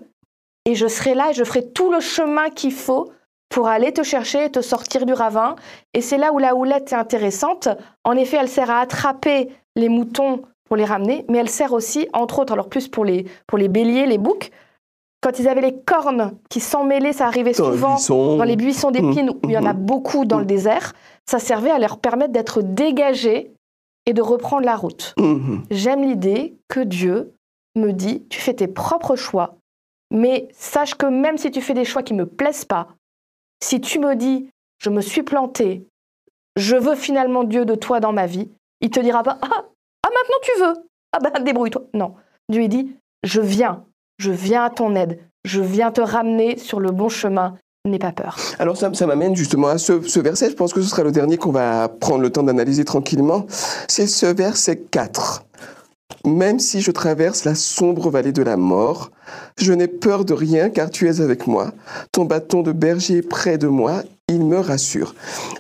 et 0.66 0.76
je 0.76 0.88
serai 0.88 1.16
là 1.16 1.32
et 1.32 1.34
je 1.34 1.44
ferai 1.44 1.68
tout 1.72 1.92
le 1.92 2.00
chemin 2.00 2.50
qu'il 2.50 2.74
faut 2.74 3.12
pour 3.50 3.68
aller 3.68 3.94
te 3.94 4.04
chercher 4.04 4.46
et 4.46 4.52
te 4.52 4.62
sortir 4.62 5.06
du 5.06 5.14
ravin. 5.14 5.56
Et 5.94 6.02
c'est 6.02 6.18
là 6.18 6.34
où 6.34 6.40
la 6.40 6.56
houlette 6.56 6.92
est 6.92 6.96
intéressante. 6.96 7.70
En 8.04 8.14
effet, 8.14 8.38
elle 8.40 8.50
sert 8.50 8.70
à 8.70 8.80
attraper 8.80 9.50
les 9.76 9.90
moutons 9.90 10.42
pour 10.66 10.76
les 10.76 10.86
ramener, 10.86 11.26
mais 11.30 11.38
elle 11.38 11.50
sert 11.50 11.74
aussi, 11.74 12.08
entre 12.14 12.40
autres, 12.40 12.54
alors 12.54 12.70
plus 12.70 12.88
pour 12.88 13.06
les, 13.06 13.26
pour 13.48 13.58
les 13.58 13.68
béliers, 13.68 14.08
les 14.08 14.18
boucs, 14.18 14.50
quand 15.26 15.40
ils 15.40 15.48
avaient 15.48 15.62
les 15.62 15.76
cornes 15.76 16.38
qui 16.52 16.60
s'emmêlaient, 16.60 17.12
ça 17.12 17.26
arrivait 17.26 17.56
souvent 17.56 17.98
dans 18.38 18.44
les 18.44 18.56
buissons 18.56 18.92
d'épines 18.92 19.32
où 19.32 19.40
il 19.46 19.54
y 19.54 19.58
en 19.58 19.66
a 19.66 19.74
mmh. 19.74 19.84
beaucoup 19.84 20.24
dans 20.24 20.38
le 20.38 20.46
désert, 20.46 20.94
ça 21.26 21.40
servait 21.40 21.72
à 21.72 21.80
leur 21.80 21.98
permettre 21.98 22.32
d'être 22.32 22.62
dégagés 22.62 23.52
et 24.06 24.14
de 24.14 24.22
reprendre 24.22 24.66
la 24.66 24.76
route. 24.76 25.16
Mmh. 25.18 25.64
J'aime 25.72 26.04
l'idée 26.04 26.56
que 26.68 26.80
Dieu 26.80 27.34
me 27.76 27.92
dit, 27.92 28.24
tu 28.30 28.40
fais 28.40 28.54
tes 28.54 28.68
propres 28.68 29.16
choix, 29.16 29.56
mais 30.12 30.48
sache 30.54 30.94
que 30.94 31.08
même 31.08 31.40
si 31.40 31.50
tu 31.50 31.60
fais 31.60 31.74
des 31.74 31.86
choix 31.86 32.04
qui 32.04 32.14
ne 32.14 32.20
me 32.20 32.30
plaisent 32.30 32.66
pas, 32.66 32.90
si 33.64 33.82
tu 33.82 33.98
me 33.98 34.16
dis, 34.16 34.48
je 34.78 34.92
me 34.92 35.02
suis 35.02 35.24
planté, 35.24 35.88
je 36.56 36.76
veux 36.76 36.96
finalement 36.96 37.44
Dieu 37.44 37.66
de 37.66 37.74
toi 37.74 38.00
dans 38.00 38.14
ma 38.14 38.28
vie, 38.28 38.52
il 38.80 38.92
te 38.92 39.00
dira 39.00 39.24
pas, 39.24 39.40
ah, 39.42 39.50
ah 39.50 40.10
maintenant 40.14 40.38
tu 40.44 40.52
veux, 40.60 40.88
ah 41.14 41.20
ben 41.20 41.44
débrouille-toi. 41.44 41.82
Non, 41.96 42.14
Dieu 42.48 42.62
il 42.62 42.70
dit, 42.70 42.96
je 43.24 43.42
viens, 43.42 43.86
je 44.18 44.32
viens 44.32 44.66
à 44.66 44.70
ton 44.70 44.96
aide, 44.96 45.20
je 45.44 45.62
viens 45.62 45.92
te 45.92 46.02
ramener 46.02 46.58
sur 46.58 46.80
le 46.80 46.92
bon 46.92 47.10
chemin. 47.10 47.56
N'aie 47.88 48.00
pas 48.00 48.12
peur. 48.12 48.38
Alors 48.58 48.78
ça, 48.78 48.92
ça 48.94 49.06
m'amène 49.06 49.36
justement 49.36 49.68
à 49.68 49.78
ce, 49.78 50.02
ce, 50.02 50.20
verset, 50.20 50.50
je 50.50 50.56
pense 50.56 50.74
que 50.74 50.82
ce 50.82 50.90
sera 50.90 51.04
le 51.04 51.12
dernier 51.12 51.38
qu'on 51.38 51.52
va 51.52 51.88
prendre 51.88 52.22
le 52.22 52.32
temps 52.32 52.42
d'analyser 52.42 52.84
tranquillement. 52.84 53.46
C'est 53.88 54.08
ce 54.08 54.26
verset 54.26 54.78
4. 54.78 55.46
Même 56.26 56.58
si 56.58 56.82
je 56.82 56.90
traverse 56.90 57.46
la 57.46 57.54
sombre 57.54 58.10
vallée 58.10 58.32
de 58.32 58.42
la 58.42 58.58
mort, 58.58 59.12
je 59.60 59.72
n'ai 59.72 59.88
peur 59.88 60.26
de 60.26 60.34
rien 60.34 60.72
car 60.72 60.90
tu 60.90 61.08
es 61.08 61.22
avec 61.22 61.46
moi. 61.46 61.74
Ton 62.12 62.26
bâton 62.26 62.64
de 62.64 62.72
berger 62.72 63.18
est 63.18 63.22
près 63.22 63.60
de 63.60 63.68
moi 63.68 64.02
il 64.30 64.44
me 64.44 64.60
rassure. 64.60 65.14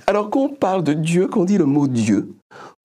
Alors 0.08 0.30
quand 0.30 0.42
on 0.42 0.50
parle 0.50 0.84
de 0.84 0.94
Dieu, 0.94 1.28
quand 1.28 1.42
on 1.42 1.46
dit 1.46 1.58
le 1.58 1.66
mot 1.66 1.88
Dieu, 1.88 2.30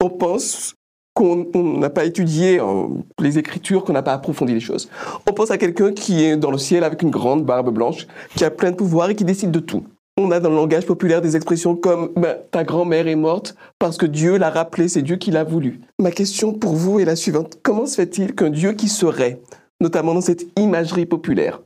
on 0.03 0.11
pense 0.11 0.75
qu'on 1.15 1.47
n'a 1.55 1.91
pas 1.91 2.05
étudié 2.05 2.61
euh, 2.61 2.87
les 3.21 3.39
Écritures, 3.39 3.85
qu'on 3.85 3.93
n'a 3.93 4.03
pas 4.03 4.13
approfondi 4.13 4.55
les 4.55 4.61
choses. 4.61 4.89
On 5.29 5.33
pense 5.33 5.51
à 5.51 5.59
quelqu'un 5.59 5.93
qui 5.93 6.25
est 6.25 6.37
dans 6.37 6.51
le 6.51 6.59
ciel 6.59 6.85
avec 6.85 7.03
une 7.03 7.11
grande 7.11 7.45
barbe 7.45 7.73
blanche, 7.73 8.07
qui 8.37 8.45
a 8.45 8.51
plein 8.51 8.71
de 8.71 8.77
pouvoir 8.77 9.11
et 9.11 9.15
qui 9.15 9.25
décide 9.25 9.51
de 9.51 9.61
tout. 9.61 9.85
On 10.17 10.31
a 10.31 10.41
dans 10.41 10.51
le 10.51 10.57
langage 10.57 10.87
populaire 10.87 11.23
des 11.23 11.37
expressions 11.37 11.77
comme 11.77 12.11
ben, 12.17 12.37
ta 12.51 12.65
grand-mère 12.65 13.07
est 13.07 13.17
morte 13.17 13.55
parce 13.79 13.97
que 13.97 14.07
Dieu 14.07 14.37
l'a 14.37 14.51
rappelé, 14.51 14.89
c'est 14.89 15.03
Dieu 15.03 15.17
qui 15.17 15.31
l'a 15.31 15.45
voulu. 15.45 15.81
Ma 15.99 16.11
question 16.11 16.53
pour 16.53 16.75
vous 16.75 17.01
est 17.01 17.05
la 17.05 17.17
suivante. 17.17 17.59
Comment 17.63 17.87
se 17.87 17.95
fait-il 17.97 18.35
qu'un 18.35 18.51
Dieu 18.51 18.73
qui 18.73 18.89
serait, 18.89 19.41
notamment 19.81 20.15
dans 20.15 20.21
cette 20.21 20.47
imagerie 20.59 21.07
populaire, 21.07 21.61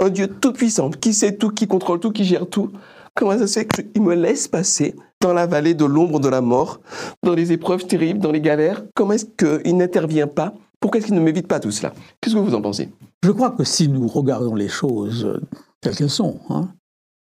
un 0.00 0.10
Dieu 0.10 0.28
tout-puissant, 0.28 0.90
qui 0.90 1.14
sait 1.14 1.36
tout, 1.36 1.50
qui 1.50 1.66
contrôle 1.66 2.00
tout, 2.00 2.12
qui 2.12 2.24
gère 2.24 2.46
tout, 2.46 2.70
comment 3.14 3.38
ça 3.38 3.46
se 3.46 3.58
fait 3.60 3.66
qu'il 3.66 4.02
me 4.02 4.14
laisse 4.14 4.48
passer 4.48 4.94
dans 5.20 5.32
la 5.32 5.46
vallée 5.46 5.74
de 5.74 5.84
l'ombre 5.84 6.20
de 6.20 6.28
la 6.28 6.40
mort, 6.40 6.80
dans 7.22 7.34
les 7.34 7.52
épreuves 7.52 7.86
terribles, 7.86 8.20
dans 8.20 8.32
les 8.32 8.40
galères? 8.40 8.84
Comment 8.94 9.12
est-ce 9.12 9.26
qu'il 9.26 9.76
n'intervient 9.76 10.26
pas? 10.26 10.54
Pourquoi 10.80 10.98
est-ce 10.98 11.06
qu'il 11.06 11.16
ne 11.16 11.20
m'évite 11.20 11.48
pas 11.48 11.60
tout 11.60 11.70
cela 11.70 11.94
Qu'est-ce 12.20 12.34
que 12.34 12.40
vous 12.40 12.54
en 12.54 12.60
pensez? 12.60 12.90
Je 13.22 13.30
crois 13.30 13.50
que 13.50 13.64
si 13.64 13.88
nous 13.88 14.06
regardons 14.06 14.54
les 14.54 14.68
choses 14.68 15.40
telles 15.80 15.96
qu'elles 15.96 16.10
sont, 16.10 16.40
hein, 16.50 16.68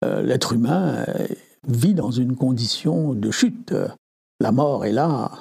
euh, 0.06 0.22
l'être 0.22 0.54
humain 0.54 1.06
euh, 1.08 1.28
vit 1.68 1.96
dans 1.96 2.12
une 2.12 2.36
condition 2.36 3.14
de 3.14 3.32
chute. 3.32 3.74
La 4.40 4.52
mort 4.52 4.86
est 4.86 4.92
là 4.92 5.32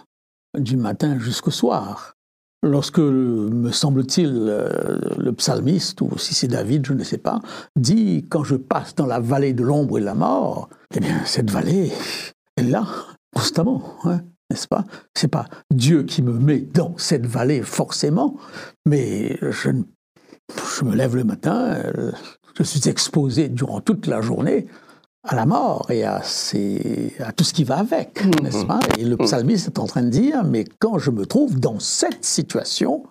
du 0.59 0.76
matin 0.76 1.18
jusqu'au 1.18 1.50
soir. 1.50 2.15
Lorsque, 2.62 2.99
me 2.99 3.71
semble-t-il, 3.71 4.33
euh, 4.35 4.99
le 5.19 5.33
psalmiste, 5.33 6.01
ou 6.01 6.19
si 6.19 6.35
c'est 6.35 6.49
David, 6.49 6.87
je 6.87 6.95
ne 6.95 7.05
sais 7.05 7.19
pas, 7.19 7.40
dit 7.77 8.27
Quand 8.29 8.45
je 8.45 8.57
passe 8.57 8.95
dans 8.95 9.07
la 9.07 9.21
vallée 9.21 9.53
de 9.53 9.62
l'ombre 9.62 9.99
et 9.99 10.01
de 10.01 10.07
la 10.07 10.14
mort, 10.14 10.69
eh 10.95 11.01
bien, 11.01 11.25
cette 11.25 11.51
vallée 11.51 11.92
est 12.57 12.62
là, 12.62 12.87
constamment, 13.35 13.83
hein, 14.05 14.21
n'est-ce 14.51 14.69
pas? 14.69 14.85
C'est 15.14 15.29
pas 15.29 15.47
Dieu 15.73 16.03
qui 16.05 16.23
me 16.23 16.33
met 16.33 16.61
dans 16.61 16.95
cette 16.97 17.27
vallée 17.27 17.62
forcément, 17.62 18.37
mais 18.87 19.38
je, 19.42 19.71
je 20.79 20.85
me 20.85 20.95
lève 20.95 21.14
le 21.14 21.25
matin, 21.25 21.77
je 22.57 22.62
suis 22.62 22.88
exposé 22.88 23.49
durant 23.49 23.81
toute 23.81 24.07
la 24.07 24.21
journée 24.21 24.66
à 25.27 25.35
la 25.35 25.47
mort 25.47 25.91
et 25.91 26.05
à, 26.05 26.17
à 26.21 27.33
tout 27.33 27.45
ce 27.45 27.53
qui 27.53 27.65
va 27.65 27.79
avec, 27.79 28.25
mmh. 28.25 28.43
n'est-ce 28.43 28.65
pas? 28.65 28.81
Et 28.99 29.05
le 29.05 29.17
psalmiste 29.17 29.67
est 29.67 29.79
en 29.79 29.87
train 29.87 30.03
de 30.03 30.09
dire, 30.09 30.45
mais 30.45 30.65
quand 30.79 30.99
je 30.99 31.11
me 31.11 31.27
trouve 31.27 31.59
dans 31.59 31.79
cette 31.81 32.25
situation, 32.25 33.05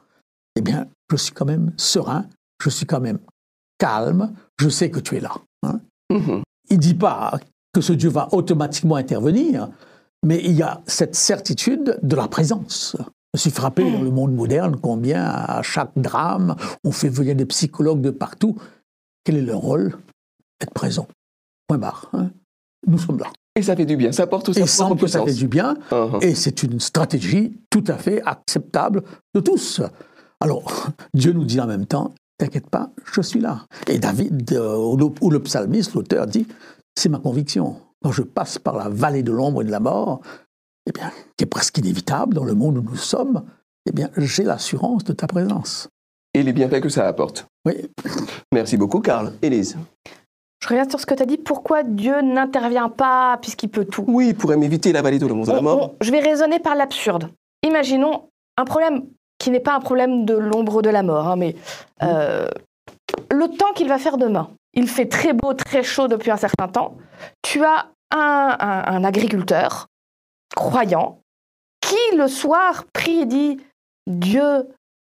eh 0.55 0.61
bien, 0.61 0.87
je 1.11 1.17
suis 1.17 1.33
quand 1.33 1.45
même 1.45 1.71
serein, 1.77 2.25
je 2.61 2.69
suis 2.69 2.85
quand 2.85 3.01
même 3.01 3.19
calme, 3.77 4.33
je 4.59 4.69
sais 4.69 4.89
que 4.89 4.99
tu 4.99 5.17
es 5.17 5.19
là. 5.19 5.33
Hein. 5.63 5.79
Mmh. 6.09 6.41
Il 6.69 6.77
ne 6.77 6.81
dit 6.81 6.95
pas 6.95 7.39
que 7.73 7.81
ce 7.81 7.93
Dieu 7.93 8.09
va 8.09 8.29
automatiquement 8.31 8.95
intervenir, 8.95 9.69
mais 10.23 10.41
il 10.43 10.53
y 10.53 10.63
a 10.63 10.81
cette 10.87 11.15
certitude 11.15 11.99
de 12.01 12.15
la 12.15 12.27
présence. 12.27 12.95
Je 13.33 13.41
suis 13.41 13.51
frappé 13.51 13.91
dans 13.91 14.01
le 14.01 14.11
monde 14.11 14.33
moderne 14.33 14.77
combien 14.81 15.25
à 15.25 15.61
chaque 15.61 15.91
drame, 15.97 16.55
on 16.85 16.91
fait 16.91 17.09
venir 17.09 17.35
des 17.35 17.45
psychologues 17.45 17.99
de 17.99 18.11
partout 18.11 18.55
quel 19.25 19.37
est 19.37 19.41
leur 19.41 19.57
rôle? 19.57 19.97
Être 20.61 20.73
présent. 20.73 21.07
Point 21.67 21.77
barre. 21.77 22.09
Hein. 22.13 22.31
Nous 22.87 22.97
sommes 22.97 23.19
là. 23.19 23.27
Et 23.55 23.61
ça 23.61 23.75
fait 23.75 23.85
du 23.85 23.95
bien, 23.95 24.11
ça 24.11 24.23
apporte 24.23 24.49
aussi 24.49 24.67
semble 24.67 24.99
que 24.99 25.07
ça 25.07 25.23
fait 25.23 25.33
du 25.33 25.47
bien, 25.47 25.75
uh-huh. 25.89 26.21
et 26.21 26.35
c'est 26.35 26.61
une 26.61 26.81
stratégie 26.81 27.57
tout 27.69 27.85
à 27.87 27.97
fait 27.97 28.21
acceptable 28.23 29.01
de 29.33 29.39
tous. 29.39 29.81
Alors, 30.41 30.89
Dieu 31.13 31.31
nous 31.31 31.45
dit 31.45 31.61
en 31.61 31.67
même 31.67 31.85
temps, 31.85 32.13
t'inquiète 32.37 32.69
pas, 32.69 32.91
je 33.13 33.21
suis 33.21 33.39
là. 33.39 33.65
Et 33.87 33.97
David, 33.97 34.51
euh, 34.51 34.75
ou 35.21 35.29
le 35.29 35.39
psalmiste, 35.39 35.93
l'auteur, 35.93 36.27
dit, 36.27 36.45
c'est 36.97 37.07
ma 37.07 37.19
conviction. 37.19 37.77
Quand 38.03 38.11
je 38.11 38.23
passe 38.23 38.59
par 38.59 38.75
la 38.75 38.89
vallée 38.89 39.23
de 39.23 39.31
l'ombre 39.31 39.61
et 39.61 39.65
de 39.65 39.71
la 39.71 39.79
mort, 39.79 40.19
eh 40.85 40.91
bien, 40.91 41.09
qui 41.37 41.45
est 41.45 41.47
presque 41.47 41.77
inévitable 41.77 42.33
dans 42.33 42.43
le 42.43 42.55
monde 42.55 42.77
où 42.77 42.81
nous 42.81 42.97
sommes, 42.97 43.45
eh 43.89 43.93
bien, 43.93 44.09
j'ai 44.17 44.43
l'assurance 44.43 45.05
de 45.05 45.13
ta 45.13 45.27
présence 45.27 45.87
et 46.35 46.43
les 46.43 46.53
bienfaits 46.53 46.81
que 46.81 46.89
ça 46.89 47.07
apporte. 47.07 47.47
Oui. 47.65 47.89
Merci 48.53 48.77
beaucoup, 48.77 48.99
Karl. 48.99 49.33
Élise. 49.41 49.77
Je 50.65 50.69
reviens 50.69 50.89
sur 50.89 50.99
ce 50.99 51.05
que 51.05 51.13
tu 51.13 51.21
as 51.21 51.27
dit. 51.27 51.37
Pourquoi 51.37 51.83
Dieu 51.83 52.21
n'intervient 52.21 52.89
pas 52.89 53.37
puisqu'il 53.39 53.69
peut 53.69 53.85
tout? 53.85 54.03
Oui, 54.07 54.29
il 54.29 54.35
pourrait 54.35 54.57
m'éviter 54.57 54.91
la 54.93 55.03
vallée 55.03 55.19
de 55.19 55.27
l'ombre 55.27 55.45
de 55.45 55.51
la 55.51 55.61
mort. 55.61 55.93
je 56.01 56.09
vais 56.09 56.21
raisonner 56.21 56.57
par 56.57 56.73
l'absurde. 56.73 57.29
Imaginons 57.61 58.29
un 58.57 58.65
problème 58.65 59.05
qui 59.37 59.51
n'est 59.51 59.59
pas 59.59 59.75
un 59.75 59.79
problème 59.79 60.25
de 60.25 60.33
l'ombre 60.33 60.81
de 60.81 60.89
la 60.89 61.03
mort, 61.03 61.27
hein, 61.27 61.35
mais 61.35 61.55
euh, 62.01 62.47
le 63.29 63.47
temps 63.55 63.73
qu'il 63.75 63.87
va 63.87 63.99
faire 63.99 64.17
demain. 64.17 64.49
Il 64.73 64.87
fait 64.87 65.05
très 65.05 65.33
beau, 65.33 65.53
très 65.53 65.83
chaud 65.83 66.07
depuis 66.07 66.31
un 66.31 66.37
certain 66.37 66.67
temps. 66.67 66.97
Tu 67.43 67.63
as 67.63 67.91
un 68.11 69.03
agriculteur 69.03 69.85
croyant 70.55 71.19
qui, 71.79 72.17
le 72.17 72.27
soir, 72.27 72.85
prie 72.91 73.19
et 73.19 73.25
dit 73.25 73.57
Dieu, 74.07 74.67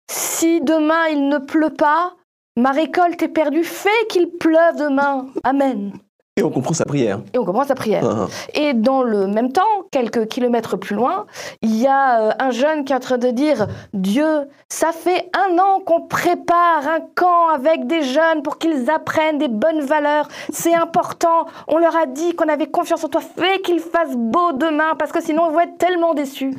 si 0.08 0.60
demain 0.60 1.08
il 1.08 1.28
ne 1.28 1.38
pleut 1.38 1.74
pas, 1.74 2.14
ma 2.56 2.72
récolte 2.72 3.22
est 3.22 3.28
perdue, 3.28 3.64
fais 3.64 3.88
qu'il 4.08 4.30
pleuve 4.30 4.76
demain. 4.76 5.26
Amen. 5.44 5.92
Et 6.36 6.42
on 6.42 6.50
comprend 6.50 6.72
sa 6.72 6.86
prière. 6.86 7.20
Et 7.34 7.38
on 7.38 7.44
comprend 7.44 7.64
sa 7.64 7.74
prière. 7.74 8.02
Ah, 8.02 8.26
ah. 8.26 8.58
Et 8.58 8.72
dans 8.72 9.02
le 9.02 9.26
même 9.26 9.52
temps, 9.52 9.60
quelques 9.90 10.26
kilomètres 10.26 10.78
plus 10.78 10.94
loin, 10.94 11.26
il 11.60 11.76
y 11.76 11.86
a 11.86 12.20
euh, 12.20 12.32
un 12.38 12.50
jeune 12.50 12.84
qui 12.84 12.92
est 12.92 12.96
en 12.96 13.00
train 13.00 13.18
de 13.18 13.28
dire 13.30 13.66
Dieu, 13.92 14.48
ça 14.68 14.92
fait 14.92 15.28
un 15.36 15.58
an 15.58 15.80
qu'on 15.80 16.02
prépare 16.02 16.88
un 16.88 17.00
camp 17.14 17.48
avec 17.48 17.86
des 17.86 18.02
jeunes 18.02 18.42
pour 18.42 18.58
qu'ils 18.58 18.88
apprennent 18.88 19.38
des 19.38 19.48
bonnes 19.48 19.80
valeurs. 19.80 20.28
C'est 20.50 20.74
important. 20.74 21.46
On 21.68 21.78
leur 21.78 21.94
a 21.94 22.06
dit 22.06 22.34
qu'on 22.34 22.48
avait 22.48 22.70
confiance 22.70 23.04
en 23.04 23.08
toi. 23.08 23.20
Fais 23.20 23.60
qu'il 23.60 23.80
fasse 23.80 24.16
beau 24.16 24.52
demain 24.52 24.94
parce 24.98 25.12
que 25.12 25.20
sinon 25.20 25.42
on 25.48 25.50
va 25.50 25.64
être 25.64 25.76
tellement 25.78 26.14
déçus. 26.14 26.54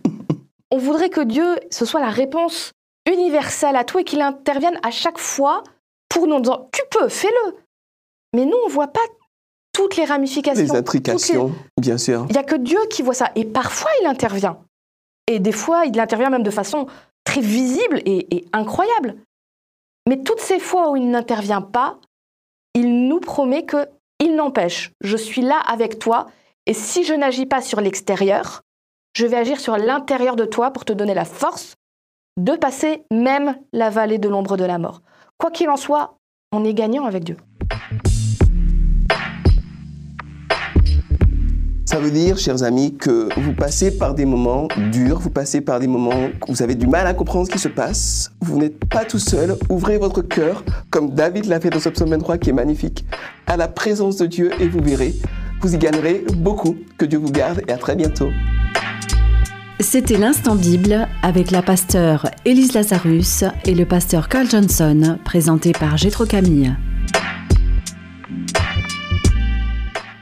on 0.70 0.78
voudrait 0.78 1.10
que 1.10 1.22
Dieu, 1.22 1.56
ce 1.70 1.86
soit 1.86 2.00
la 2.00 2.10
réponse 2.10 2.72
universel 3.06 3.76
à 3.76 3.84
tout 3.84 3.98
et 3.98 4.04
qu'il 4.04 4.20
intervienne 4.20 4.78
à 4.82 4.90
chaque 4.90 5.18
fois 5.18 5.62
pour 6.08 6.26
nous 6.26 6.40
dire 6.40 6.66
Tu 6.72 6.82
peux, 6.90 7.08
fais-le. 7.08 7.56
Mais 8.34 8.44
nous, 8.44 8.56
on 8.64 8.68
ne 8.68 8.72
voit 8.72 8.88
pas 8.88 9.00
toutes 9.72 9.96
les 9.96 10.04
ramifications. 10.04 10.62
Les 10.62 10.74
intrications, 10.74 11.52
bien 11.80 11.98
sûr. 11.98 12.26
Il 12.28 12.32
n'y 12.32 12.38
a 12.38 12.44
que 12.44 12.56
Dieu 12.56 12.78
qui 12.90 13.02
voit 13.02 13.14
ça. 13.14 13.30
Et 13.34 13.44
parfois, 13.44 13.90
il 14.02 14.06
intervient. 14.06 14.58
Et 15.26 15.38
des 15.38 15.52
fois, 15.52 15.86
il 15.86 15.98
intervient 15.98 16.30
même 16.30 16.42
de 16.42 16.50
façon 16.50 16.86
très 17.24 17.40
visible 17.40 18.00
et, 18.04 18.36
et 18.36 18.44
incroyable. 18.52 19.16
Mais 20.08 20.22
toutes 20.22 20.40
ces 20.40 20.60
fois 20.60 20.90
où 20.90 20.96
il 20.96 21.10
n'intervient 21.10 21.62
pas, 21.62 21.98
il 22.74 23.08
nous 23.08 23.20
promet 23.20 23.64
que 23.64 23.88
il 24.18 24.34
n'empêche, 24.34 24.92
je 25.02 25.16
suis 25.16 25.42
là 25.42 25.58
avec 25.58 25.98
toi, 25.98 26.26
et 26.66 26.74
si 26.74 27.04
je 27.04 27.14
n'agis 27.14 27.46
pas 27.46 27.60
sur 27.60 27.80
l'extérieur, 27.80 28.62
je 29.14 29.26
vais 29.26 29.36
agir 29.36 29.60
sur 29.60 29.76
l'intérieur 29.76 30.36
de 30.36 30.44
toi 30.44 30.70
pour 30.70 30.84
te 30.84 30.92
donner 30.92 31.14
la 31.14 31.24
force 31.24 31.74
de 32.36 32.52
passer 32.52 33.04
même 33.10 33.56
la 33.72 33.88
vallée 33.88 34.18
de 34.18 34.28
l'ombre 34.28 34.56
de 34.56 34.64
la 34.64 34.78
mort. 34.78 35.00
Quoi 35.38 35.50
qu'il 35.50 35.70
en 35.70 35.76
soit, 35.76 36.18
on 36.52 36.64
est 36.64 36.74
gagnant 36.74 37.04
avec 37.04 37.24
Dieu. 37.24 37.36
Ça 41.86 41.98
veut 41.98 42.10
dire, 42.10 42.36
chers 42.36 42.62
amis, 42.62 42.94
que 42.98 43.28
vous 43.40 43.54
passez 43.54 43.96
par 43.96 44.14
des 44.14 44.26
moments 44.26 44.68
durs, 44.92 45.18
vous 45.18 45.30
passez 45.30 45.62
par 45.62 45.80
des 45.80 45.86
moments 45.86 46.28
où 46.46 46.52
vous 46.52 46.62
avez 46.62 46.74
du 46.74 46.86
mal 46.86 47.06
à 47.06 47.14
comprendre 47.14 47.46
ce 47.46 47.52
qui 47.52 47.58
se 47.58 47.68
passe. 47.68 48.32
Vous 48.42 48.58
n'êtes 48.58 48.84
pas 48.86 49.06
tout 49.06 49.18
seul. 49.18 49.56
Ouvrez 49.70 49.96
votre 49.96 50.20
cœur, 50.20 50.62
comme 50.90 51.14
David 51.14 51.46
l'a 51.46 51.58
fait 51.58 51.70
dans 51.70 51.80
ce 51.80 51.88
psaume 51.88 52.10
23 52.10 52.36
qui 52.36 52.50
est 52.50 52.52
magnifique, 52.52 53.06
à 53.46 53.56
la 53.56 53.68
présence 53.68 54.16
de 54.16 54.26
Dieu 54.26 54.50
et 54.60 54.68
vous 54.68 54.82
verrez, 54.82 55.14
vous 55.62 55.74
y 55.74 55.78
gagnerez 55.78 56.24
beaucoup. 56.36 56.76
Que 56.98 57.06
Dieu 57.06 57.18
vous 57.18 57.30
garde 57.30 57.62
et 57.66 57.72
à 57.72 57.78
très 57.78 57.96
bientôt. 57.96 58.28
C'était 59.80 60.16
l'instant 60.16 60.56
Bible 60.56 61.06
avec 61.22 61.50
la 61.50 61.60
pasteur 61.60 62.30
Elise 62.46 62.72
Lazarus 62.72 63.44
et 63.66 63.74
le 63.74 63.84
pasteur 63.84 64.28
Carl 64.30 64.48
Johnson, 64.48 65.18
présenté 65.22 65.72
par 65.72 65.98
Gétro 65.98 66.24
Camille. 66.24 66.74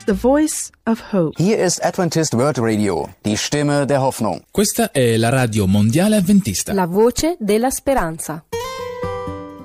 The 0.06 0.12
Voice 0.12 0.72
of 0.88 1.00
Hope. 1.12 1.34
Hier 1.38 1.64
ist 1.64 1.80
Adventist 1.84 2.34
World 2.34 2.58
Radio, 2.58 3.08
die 3.24 3.36
Stimme 3.36 3.86
der 3.86 4.02
Hoffnung. 4.02 4.42
Questa 4.50 4.90
è 4.90 5.16
la 5.16 5.28
radio 5.30 5.68
mondiale 5.68 6.16
adventista. 6.16 6.72
La 6.72 6.86
voce 6.86 7.36
della 7.38 7.70
speranza. 7.70 8.44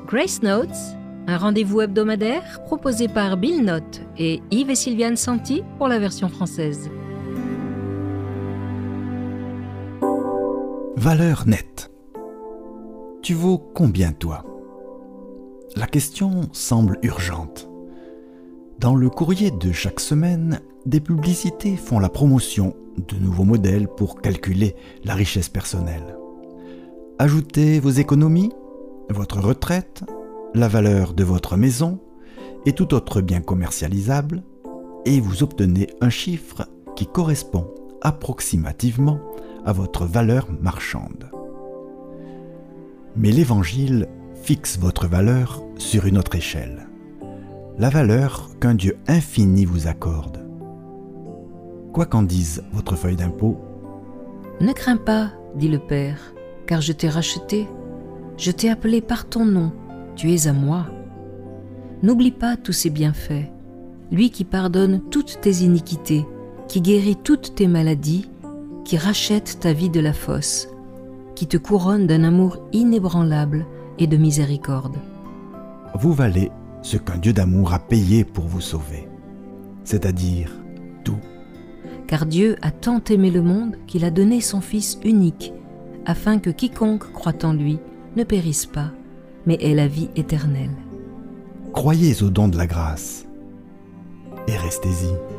Grace 0.05 0.39
Notes, 0.43 0.95
un 1.27 1.37
rendez-vous 1.37 1.81
hebdomadaire 1.81 2.61
proposé 2.67 3.07
par 3.07 3.37
Bill 3.37 3.63
Note 3.63 4.01
et 4.19 4.39
Yves 4.51 4.69
et 4.69 4.75
Sylviane 4.75 5.17
Santi 5.17 5.63
pour 5.79 5.87
la 5.87 5.97
version 5.97 6.29
française. 6.29 6.91
Valeur 11.01 11.47
nette. 11.47 11.93
Tu 13.21 13.33
vaux 13.33 13.57
combien 13.57 14.11
toi? 14.11 14.43
La 15.77 15.87
question 15.87 16.49
semble 16.51 16.99
urgente. 17.03 17.69
Dans 18.79 18.95
le 18.95 19.09
courrier 19.09 19.49
de 19.49 19.71
chaque 19.71 20.01
semaine, 20.01 20.59
des 20.85 20.99
publicités 20.99 21.77
font 21.77 21.99
la 21.99 22.09
promotion 22.09 22.75
de 22.97 23.15
nouveaux 23.15 23.45
modèles 23.45 23.87
pour 23.87 24.19
calculer 24.19 24.75
la 25.05 25.13
richesse 25.13 25.47
personnelle. 25.47 26.17
Ajoutez 27.17 27.79
vos 27.79 27.91
économies, 27.91 28.51
votre 29.09 29.39
retraite, 29.39 30.03
la 30.53 30.67
valeur 30.67 31.13
de 31.13 31.23
votre 31.23 31.55
maison 31.55 31.99
et 32.65 32.73
tout 32.73 32.93
autre 32.93 33.21
bien 33.21 33.39
commercialisable, 33.39 34.43
et 35.05 35.21
vous 35.21 35.43
obtenez 35.43 35.87
un 36.01 36.09
chiffre 36.09 36.67
qui 36.97 37.07
correspond 37.07 37.73
approximativement 38.01 39.19
à 39.65 39.73
votre 39.73 40.05
valeur 40.05 40.47
marchande. 40.61 41.29
Mais 43.15 43.31
l'Évangile 43.31 44.07
fixe 44.41 44.77
votre 44.79 45.07
valeur 45.07 45.61
sur 45.77 46.05
une 46.05 46.17
autre 46.17 46.35
échelle, 46.35 46.87
la 47.77 47.89
valeur 47.89 48.49
qu'un 48.59 48.75
Dieu 48.75 48.97
infini 49.07 49.65
vous 49.65 49.87
accorde. 49.87 50.45
Quoi 51.93 52.05
qu'en 52.05 52.23
dise 52.23 52.63
votre 52.71 52.95
feuille 52.95 53.15
d'impôt, 53.15 53.57
Ne 54.61 54.73
crains 54.73 54.97
pas, 54.97 55.31
dit 55.55 55.67
le 55.69 55.79
Père, 55.79 56.33
car 56.67 56.81
je 56.81 56.93
t'ai 56.93 57.09
racheté, 57.09 57.67
je 58.37 58.51
t'ai 58.51 58.69
appelé 58.69 59.01
par 59.01 59.27
ton 59.27 59.45
nom, 59.45 59.71
tu 60.15 60.31
es 60.31 60.47
à 60.47 60.53
moi. 60.53 60.85
N'oublie 62.03 62.31
pas 62.31 62.57
tous 62.57 62.73
ses 62.73 62.89
bienfaits, 62.89 63.51
lui 64.11 64.29
qui 64.29 64.45
pardonne 64.45 65.01
toutes 65.09 65.39
tes 65.41 65.63
iniquités, 65.63 66.25
qui 66.67 66.81
guérit 66.81 67.17
toutes 67.17 67.55
tes 67.55 67.67
maladies, 67.67 68.29
qui 68.89 68.97
rachète 68.97 69.59
ta 69.59 69.71
vie 69.71 69.91
de 69.91 69.99
la 69.99 70.13
fosse, 70.13 70.67
qui 71.35 71.45
te 71.45 71.57
couronne 71.57 72.07
d'un 72.07 72.23
amour 72.23 72.57
inébranlable 72.73 73.67
et 73.99 74.07
de 74.07 74.17
miséricorde. 74.17 74.97
Vous 75.93 76.11
valez 76.11 76.49
ce 76.81 76.97
qu'un 76.97 77.19
Dieu 77.19 77.31
d'amour 77.31 77.71
a 77.71 77.77
payé 77.77 78.23
pour 78.23 78.45
vous 78.45 78.61
sauver, 78.61 79.07
c'est-à-dire 79.83 80.51
tout. 81.03 81.19
Car 82.07 82.25
Dieu 82.25 82.55
a 82.63 82.71
tant 82.71 82.99
aimé 83.11 83.29
le 83.29 83.43
monde 83.43 83.75
qu'il 83.85 84.03
a 84.03 84.09
donné 84.09 84.41
son 84.41 84.59
Fils 84.59 84.97
unique, 85.05 85.53
afin 86.07 86.39
que 86.39 86.49
quiconque 86.49 87.13
croit 87.13 87.45
en 87.45 87.53
lui 87.53 87.77
ne 88.15 88.23
périsse 88.23 88.65
pas, 88.65 88.89
mais 89.45 89.59
ait 89.61 89.75
la 89.75 89.87
vie 89.87 90.09
éternelle. 90.15 90.75
Croyez 91.73 92.23
au 92.23 92.31
don 92.31 92.47
de 92.47 92.57
la 92.57 92.65
grâce 92.65 93.27
et 94.47 94.57
restez-y. 94.57 95.38